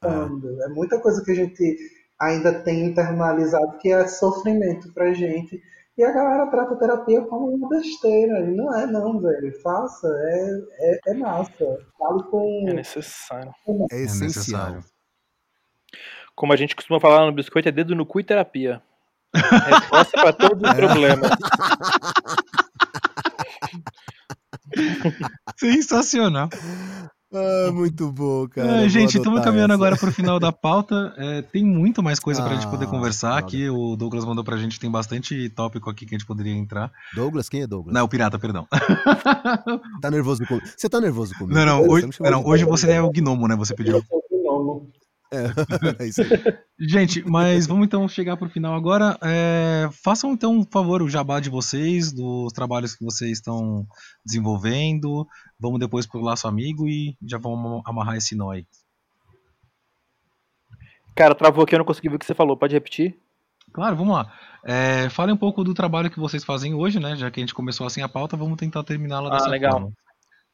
[0.00, 1.76] tratando, é muita coisa que a gente
[2.22, 5.60] ainda tem internalizado que é sofrimento pra gente.
[5.98, 8.40] E a galera trata a terapia como uma besteira.
[8.40, 9.60] E não é não, velho.
[9.60, 11.52] Faça, é, é, é massa.
[11.98, 12.64] Fale com.
[12.68, 13.52] É necessário.
[13.90, 14.78] É essencial.
[16.34, 18.80] Como a gente costuma falar no biscoito, é dedo no cu e terapia.
[19.34, 20.74] Resposta para todos os é.
[20.74, 21.30] problemas.
[25.58, 26.48] Sensacional.
[27.34, 28.84] Ah, muito bom, cara.
[28.84, 29.82] É, gente, estamos caminhando essa.
[29.82, 31.14] agora para o final da pauta.
[31.16, 33.70] É, tem muito mais coisa ah, para a gente poder conversar aqui.
[33.70, 36.92] O Douglas mandou para a gente, tem bastante tópico aqui que a gente poderia entrar.
[37.14, 37.48] Douglas?
[37.48, 37.94] Quem é Douglas?
[37.94, 38.66] Não, o Pirata, perdão.
[40.02, 40.66] tá nervoso comigo?
[40.76, 41.58] Você tá nervoso comigo?
[41.58, 43.56] Não, não, hoje, não, hoje você é o gnomo, né?
[43.56, 43.96] Você pediu.
[43.96, 44.90] Eu sou o gnomo.
[45.32, 46.28] É, é isso aí.
[46.78, 49.18] Gente, mas vamos então chegar para o final agora.
[49.22, 53.86] É, façam então, por favor, o jabá de vocês, dos trabalhos que vocês estão
[54.24, 55.26] desenvolvendo.
[55.58, 58.66] Vamos depois para o Laço Amigo e já vamos amarrar esse nó aí.
[61.14, 62.56] Cara, travou aqui, eu não consegui ver o que você falou.
[62.56, 63.18] Pode repetir?
[63.72, 64.32] Claro, vamos lá.
[64.64, 67.16] É, fale um pouco do trabalho que vocês fazem hoje, né?
[67.16, 69.72] Já que a gente começou assim a pauta, vamos tentar terminá-la ah, dessa legal.
[69.72, 69.92] forma.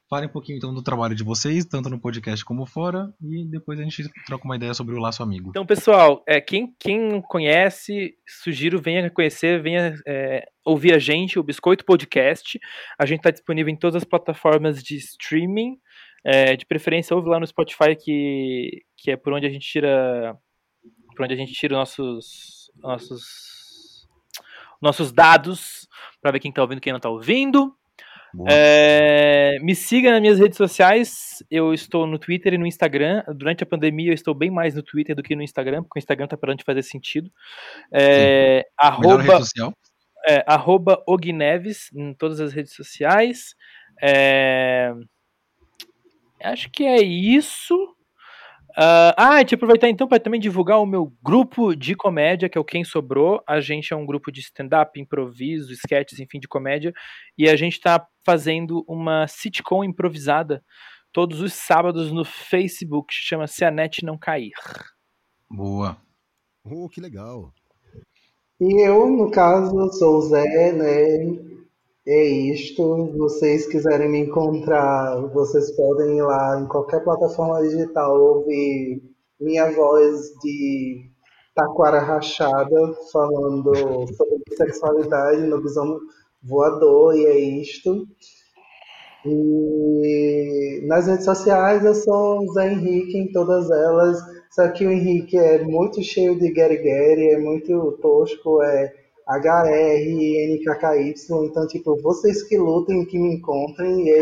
[0.08, 3.78] Fale um pouquinho então do trabalho de vocês, tanto no podcast como fora, e depois
[3.78, 5.50] a gente troca uma ideia sobre o Laço Amigo.
[5.50, 11.42] Então, pessoal, é, quem, quem conhece, sugiro venha conhecer, venha é, ouvir a gente, o
[11.42, 12.58] Biscoito Podcast.
[12.98, 15.76] A gente está disponível em todas as plataformas de streaming.
[16.24, 20.34] É, de preferência, ouve lá no Spotify, que, que é por onde a gente tira.
[21.14, 22.70] Por onde a gente tira nossos.
[22.76, 23.58] nossos
[24.80, 25.88] nossos dados
[26.22, 27.76] para ver quem está ouvindo quem não está ouvindo.
[28.48, 31.42] É, me siga nas minhas redes sociais.
[31.50, 33.22] Eu estou no Twitter e no Instagram.
[33.34, 36.00] Durante a pandemia, eu estou bem mais no Twitter do que no Instagram, porque o
[36.00, 37.30] Instagram está parando de fazer sentido.
[37.92, 39.40] É, arroba,
[40.28, 43.54] é, arroba Ogneves em todas as redes sociais.
[44.02, 44.92] É,
[46.42, 47.74] acho que é isso.
[48.70, 52.58] Uh, ah, deixa eu aproveitar então para também divulgar o meu grupo de comédia, que
[52.58, 53.42] é o Quem Sobrou.
[53.46, 56.92] A gente é um grupo de stand-up, improviso, sketches, enfim, de comédia.
[57.36, 60.62] E a gente está fazendo uma sitcom improvisada
[61.12, 64.52] todos os sábados no Facebook, que chama Se a Net Não Cair.
[65.50, 65.96] Boa.
[66.62, 67.52] Oh, que legal.
[68.60, 71.58] E eu, no caso, sou o Zé, né?
[72.08, 73.12] É isto.
[73.18, 79.02] Vocês quiserem me encontrar, vocês podem ir lá em qualquer plataforma digital ouvir
[79.38, 81.10] minha voz de
[81.54, 83.74] taquara rachada falando
[84.16, 86.00] sobre sexualidade no Bisão
[86.42, 88.06] Voador e é isto.
[89.26, 94.18] E nas redes sociais eu sou o Zé Henrique em todas elas.
[94.50, 98.94] Só que o Henrique é muito cheio de guerigueri, é muito tosco, é
[99.28, 101.14] H-R-N-K-K-Y.
[101.44, 104.08] Então, tipo, vocês que lutem, que me encontrem.
[104.08, 104.18] E...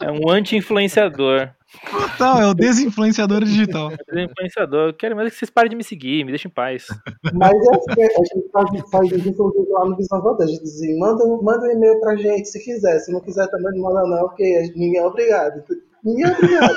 [0.00, 1.48] é um anti-influenciador.
[1.90, 3.90] Total, é o desinfluenciador digital.
[3.92, 4.88] É desinfluenciador.
[4.88, 6.86] Eu quero mais que vocês parem de me seguir, me deixem em paz.
[7.32, 10.44] Mas é assim, a gente faz, faz isso lá no Visão Volta.
[10.44, 12.98] A gente diz, manda, manda um e-mail pra gente se quiser.
[13.00, 15.64] Se não quiser também não manda não, porque ninguém é obrigado.
[16.04, 16.76] Ninguém é obrigado.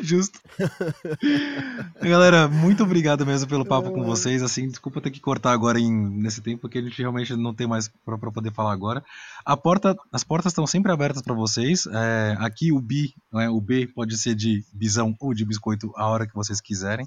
[0.00, 0.40] Justo.
[2.00, 4.42] Galera, muito obrigado mesmo pelo papo com vocês.
[4.42, 7.66] Assim, desculpa ter que cortar agora em, nesse tempo, porque a gente realmente não tem
[7.66, 9.04] mais para poder falar agora.
[9.44, 11.86] A porta, as portas estão sempre abertas para vocês.
[11.86, 16.08] É, aqui o B, né, o B pode ser de bisão ou de biscoito a
[16.08, 17.06] hora que vocês quiserem.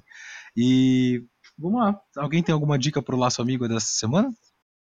[0.56, 1.22] E
[1.58, 2.00] vamos lá.
[2.16, 4.30] Alguém tem alguma dica para o laço amigo dessa semana?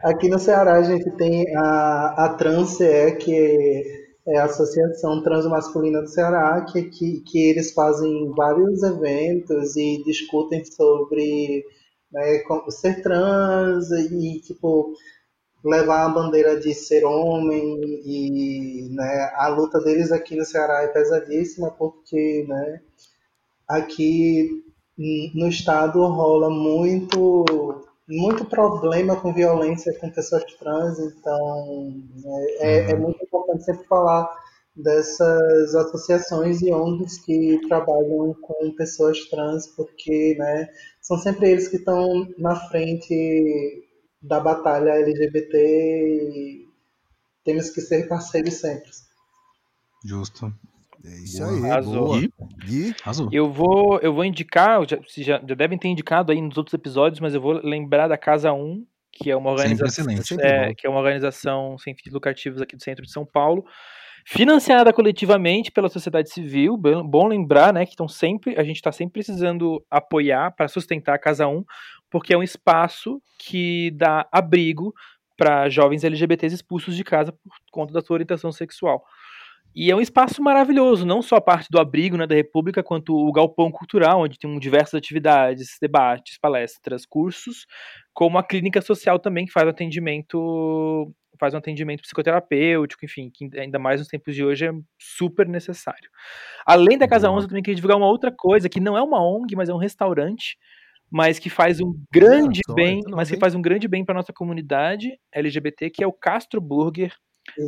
[0.02, 6.08] Aqui no Ceará a gente tem a, a Transe, que é a Associação Transmasculina do
[6.08, 11.64] Ceará, que, que, que eles fazem vários eventos e discutem sobre
[12.10, 14.92] né, ser trans e, tipo,
[15.64, 20.88] levar a bandeira de ser homem e né, a luta deles aqui no Ceará é
[20.88, 22.80] pesadíssima porque né,
[23.68, 24.64] aqui
[25.34, 31.92] no estado rola muito muito problema com violência com pessoas trans, então
[32.60, 34.28] é, é, é muito importante sempre falar
[34.76, 40.68] dessas associações e ONGs que trabalham com pessoas trans, porque né,
[41.00, 43.84] são sempre eles que estão na frente
[44.20, 46.68] da batalha LGBT e
[47.44, 48.90] temos que ser parceiros sempre.
[50.04, 50.52] Justo.
[51.06, 52.08] É isso aí, Arrasou.
[52.08, 52.20] boa.
[52.64, 52.94] Gui?
[53.02, 53.28] Arrasou.
[53.30, 56.74] Eu vou, eu vou indicar, já, vocês já, já, devem ter indicado aí nos outros
[56.74, 60.06] episódios, mas eu vou lembrar da Casa 1, que é uma organização,
[60.40, 63.64] é, que é uma organização sem fins lucrativos aqui do centro de São Paulo,
[64.26, 66.76] financiada coletivamente pela sociedade civil.
[66.76, 71.18] Bom lembrar, né, que estão sempre, a gente está sempre precisando apoiar para sustentar a
[71.18, 71.64] Casa 1,
[72.10, 74.92] porque é um espaço que dá abrigo
[75.36, 79.04] para jovens LGBTs expulsos de casa por conta da sua orientação sexual.
[79.78, 83.14] E é um espaço maravilhoso, não só a parte do abrigo né, da República, quanto
[83.14, 87.66] o galpão cultural, onde tem diversas atividades, debates, palestras, cursos,
[88.14, 93.78] como a clínica social também, que faz atendimento, faz um atendimento psicoterapêutico, enfim, que ainda
[93.78, 96.08] mais nos tempos de hoje é super necessário.
[96.64, 99.22] Além da Casa 11, eu também queria divulgar uma outra coisa, que não é uma
[99.22, 100.56] ONG, mas é um restaurante,
[101.10, 105.20] mas que faz um grande bem, mas que faz um grande bem para nossa comunidade
[105.30, 107.14] LGBT, que é o Castro Burger,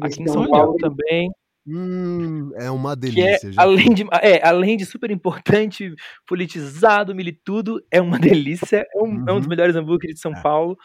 [0.03, 1.31] aqui em São Paulo também
[1.71, 3.49] Hum, é uma delícia.
[3.49, 5.95] É, além, de, é, além de super importante,
[6.27, 8.87] politizado, militudo, é uma delícia.
[8.95, 9.25] É um, uhum.
[9.29, 9.51] é um dos uhum.
[9.51, 10.43] melhores hambúrgueres de São é.
[10.43, 10.79] Paulo.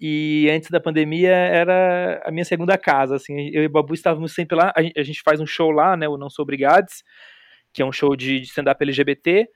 [0.00, 3.16] E antes da pandemia era a minha segunda casa.
[3.16, 4.72] Assim, eu e o Babu estávamos sempre lá.
[4.74, 6.08] A gente, a gente faz um show lá, né?
[6.08, 7.04] O Não Sou Obrigados,
[7.72, 9.46] que é um show de, de stand-up LGBT.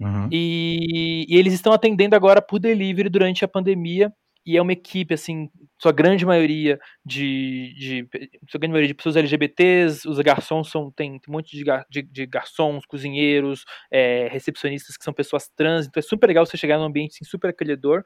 [0.00, 0.28] Uhum.
[0.32, 4.12] E, e, eles estão atendendo agora por delivery durante a pandemia.
[4.48, 8.08] E é uma equipe, assim, sua grande maioria de, de
[8.48, 12.02] sua grande maioria de pessoas LGBTs, os garçons são, tem, tem um monte de, de,
[12.02, 16.78] de garçons, cozinheiros, é, recepcionistas que são pessoas trans, então é super legal você chegar
[16.78, 18.02] num ambiente assim, super acolhedor.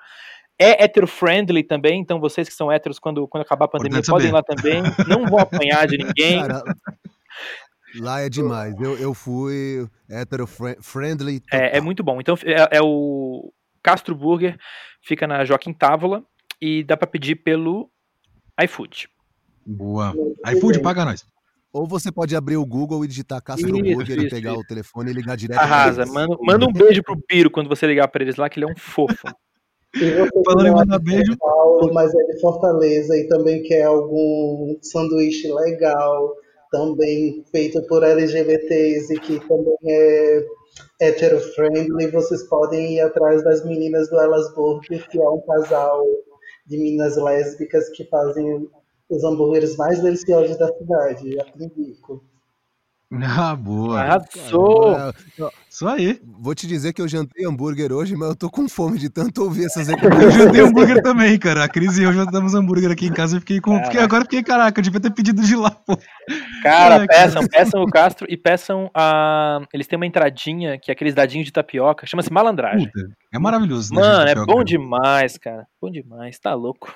[0.59, 4.33] É hetero-friendly também, então vocês que são héteros, quando, quando acabar a pandemia, podem ir
[4.33, 6.41] lá também, não vão apanhar de ninguém.
[8.01, 8.75] Lá é demais.
[8.81, 10.49] Eu, eu fui hetero
[10.81, 11.41] friendly.
[11.53, 12.21] É, é, muito bom.
[12.21, 14.59] Então é, é, o Castro Burger,
[15.03, 16.25] fica na Joaquim Távola
[16.63, 17.91] e dá para pedir pelo
[18.63, 19.09] iFood.
[19.67, 20.15] Boa.
[20.55, 21.25] iFood paga nós.
[21.73, 24.61] Ou você pode abrir o Google e digitar Castro isso, Burger isso, e pegar isso.
[24.61, 25.59] o telefone e ligar direto.
[25.59, 26.07] Arrasa.
[26.07, 28.73] Manda, manda um beijo pro Biro quando você ligar para eles lá, que ele é
[28.73, 29.27] um fofo.
[30.47, 31.37] Falando em mandar beijo.
[31.37, 36.37] Paulo, mas é de Fortaleza e também quer algum sanduíche legal
[36.71, 40.45] também feito por LGBTs e que também é
[41.01, 46.03] hetero-friendly, vocês podem ir atrás das meninas do Elas Burger, que é um casal
[46.67, 48.69] de meninas lésbicas que fazem
[49.09, 51.33] os hambúrgueres mais deliciosos da cidade.
[51.33, 52.25] Já indico.
[53.21, 54.01] Ah, boa.
[54.01, 54.97] Arrasou!
[55.69, 56.21] Isso aí.
[56.25, 59.43] Vou te dizer que eu jantei hambúrguer hoje, mas eu tô com fome de tanto
[59.43, 61.65] ouvir essas eu jantei hambúrguer também, cara.
[61.65, 63.83] A Cris e eu jantamos hambúrguer aqui em casa e fiquei com.
[63.85, 65.99] Fiquei, agora fiquei, caraca, eu devia ter pedido de lá, pô.
[66.63, 69.61] Cara, peçam, peçam o Castro e peçam a.
[69.73, 72.87] Eles têm uma entradinha que é aqueles dadinhos de tapioca, chama-se malandragem.
[72.87, 73.95] Puta, é maravilhoso.
[73.95, 75.67] Mano, é bom demais, cara.
[75.81, 76.95] Bom demais, tá louco.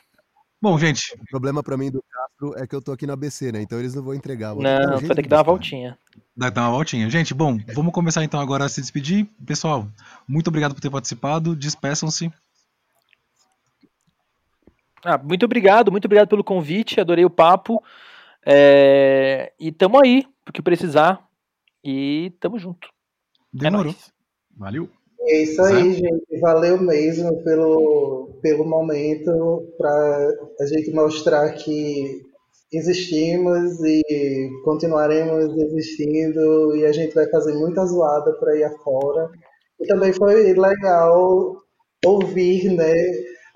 [0.66, 1.14] Bom, gente.
[1.14, 3.62] O problema para mim do Castro é que eu tô aqui na BC, né?
[3.62, 4.52] Então eles não vão entregar.
[4.52, 5.97] Vou não, vai ter que dar uma voltinha.
[6.36, 7.09] Vai dar uma voltinha.
[7.09, 9.28] Gente, bom, vamos começar então agora a se despedir.
[9.47, 9.86] Pessoal,
[10.26, 11.55] muito obrigado por ter participado.
[11.55, 12.32] Despeçam-se.
[15.05, 17.01] Ah, muito obrigado, muito obrigado pelo convite.
[17.01, 17.80] Adorei o papo.
[18.44, 19.52] É...
[19.60, 21.24] E tamo aí, porque precisar.
[21.84, 22.88] E tamo junto.
[23.52, 23.93] Demorou.
[23.93, 23.97] É
[24.59, 24.90] Valeu.
[25.20, 26.40] É isso aí, gente.
[26.40, 30.30] Valeu mesmo pelo, pelo momento para
[30.60, 32.22] a gente mostrar que
[32.72, 39.30] existimos e continuaremos existindo e a gente vai fazer muita zoada para ir afora.
[39.80, 41.56] E também foi legal
[42.05, 42.94] ouvir, né,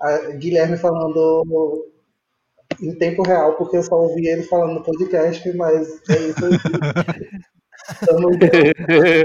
[0.01, 1.87] a Guilherme falando
[2.81, 6.51] em tempo real, porque eu só ouvi ele falando no podcast, mas é isso aí.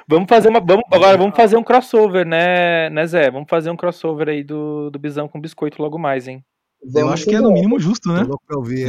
[0.07, 0.59] Vamos fazer uma.
[0.59, 3.31] Vamos, agora vamos fazer um crossover, né, né, Zé?
[3.31, 6.43] Vamos fazer um crossover aí do, do Bisão com biscoito logo mais, hein?
[6.95, 8.27] Eu acho que é no mínimo justo, né?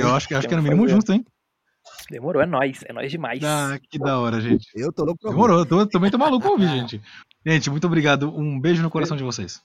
[0.01, 1.25] Eu acho que, acho que é no mínimo justo, hein?
[2.11, 3.41] Demorou, é nóis, é nóis demais.
[3.45, 4.67] Ah, que da hora, gente.
[4.75, 7.01] Eu tô louco pra Demorou, eu tô, também tô maluco pra ouvir, gente.
[7.47, 8.29] Gente, muito obrigado.
[8.37, 9.63] Um beijo no coração de vocês.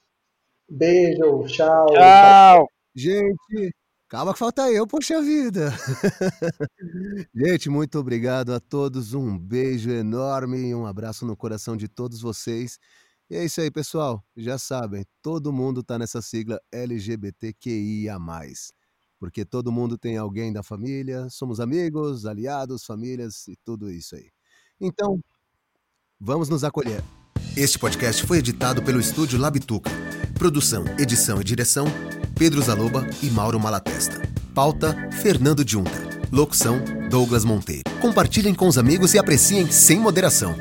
[0.70, 1.88] Beijo, tchau.
[1.88, 2.70] Tchau.
[2.96, 3.74] Gente,
[4.10, 5.72] Calma que falta eu, poxa vida.
[7.34, 9.14] Gente, muito obrigado a todos.
[9.14, 12.80] Um beijo enorme e um abraço no coração de todos vocês.
[13.30, 14.26] E é isso aí, pessoal.
[14.36, 18.18] Já sabem, todo mundo tá nessa sigla LGBTQIA.
[19.20, 24.32] Porque todo mundo tem alguém da família, somos amigos, aliados, famílias e tudo isso aí.
[24.82, 25.20] Então,
[26.20, 27.04] vamos nos acolher.
[27.56, 29.92] Este podcast foi editado pelo estúdio Labituca.
[30.34, 31.86] Produção, edição e direção
[32.40, 34.22] Pedro Zaloba e Mauro Malatesta.
[34.56, 35.92] Pauta: Fernando Junta.
[36.32, 36.80] Locução:
[37.10, 37.84] Douglas Monteiro.
[38.00, 40.56] Compartilhem com os amigos e apreciem sem moderação.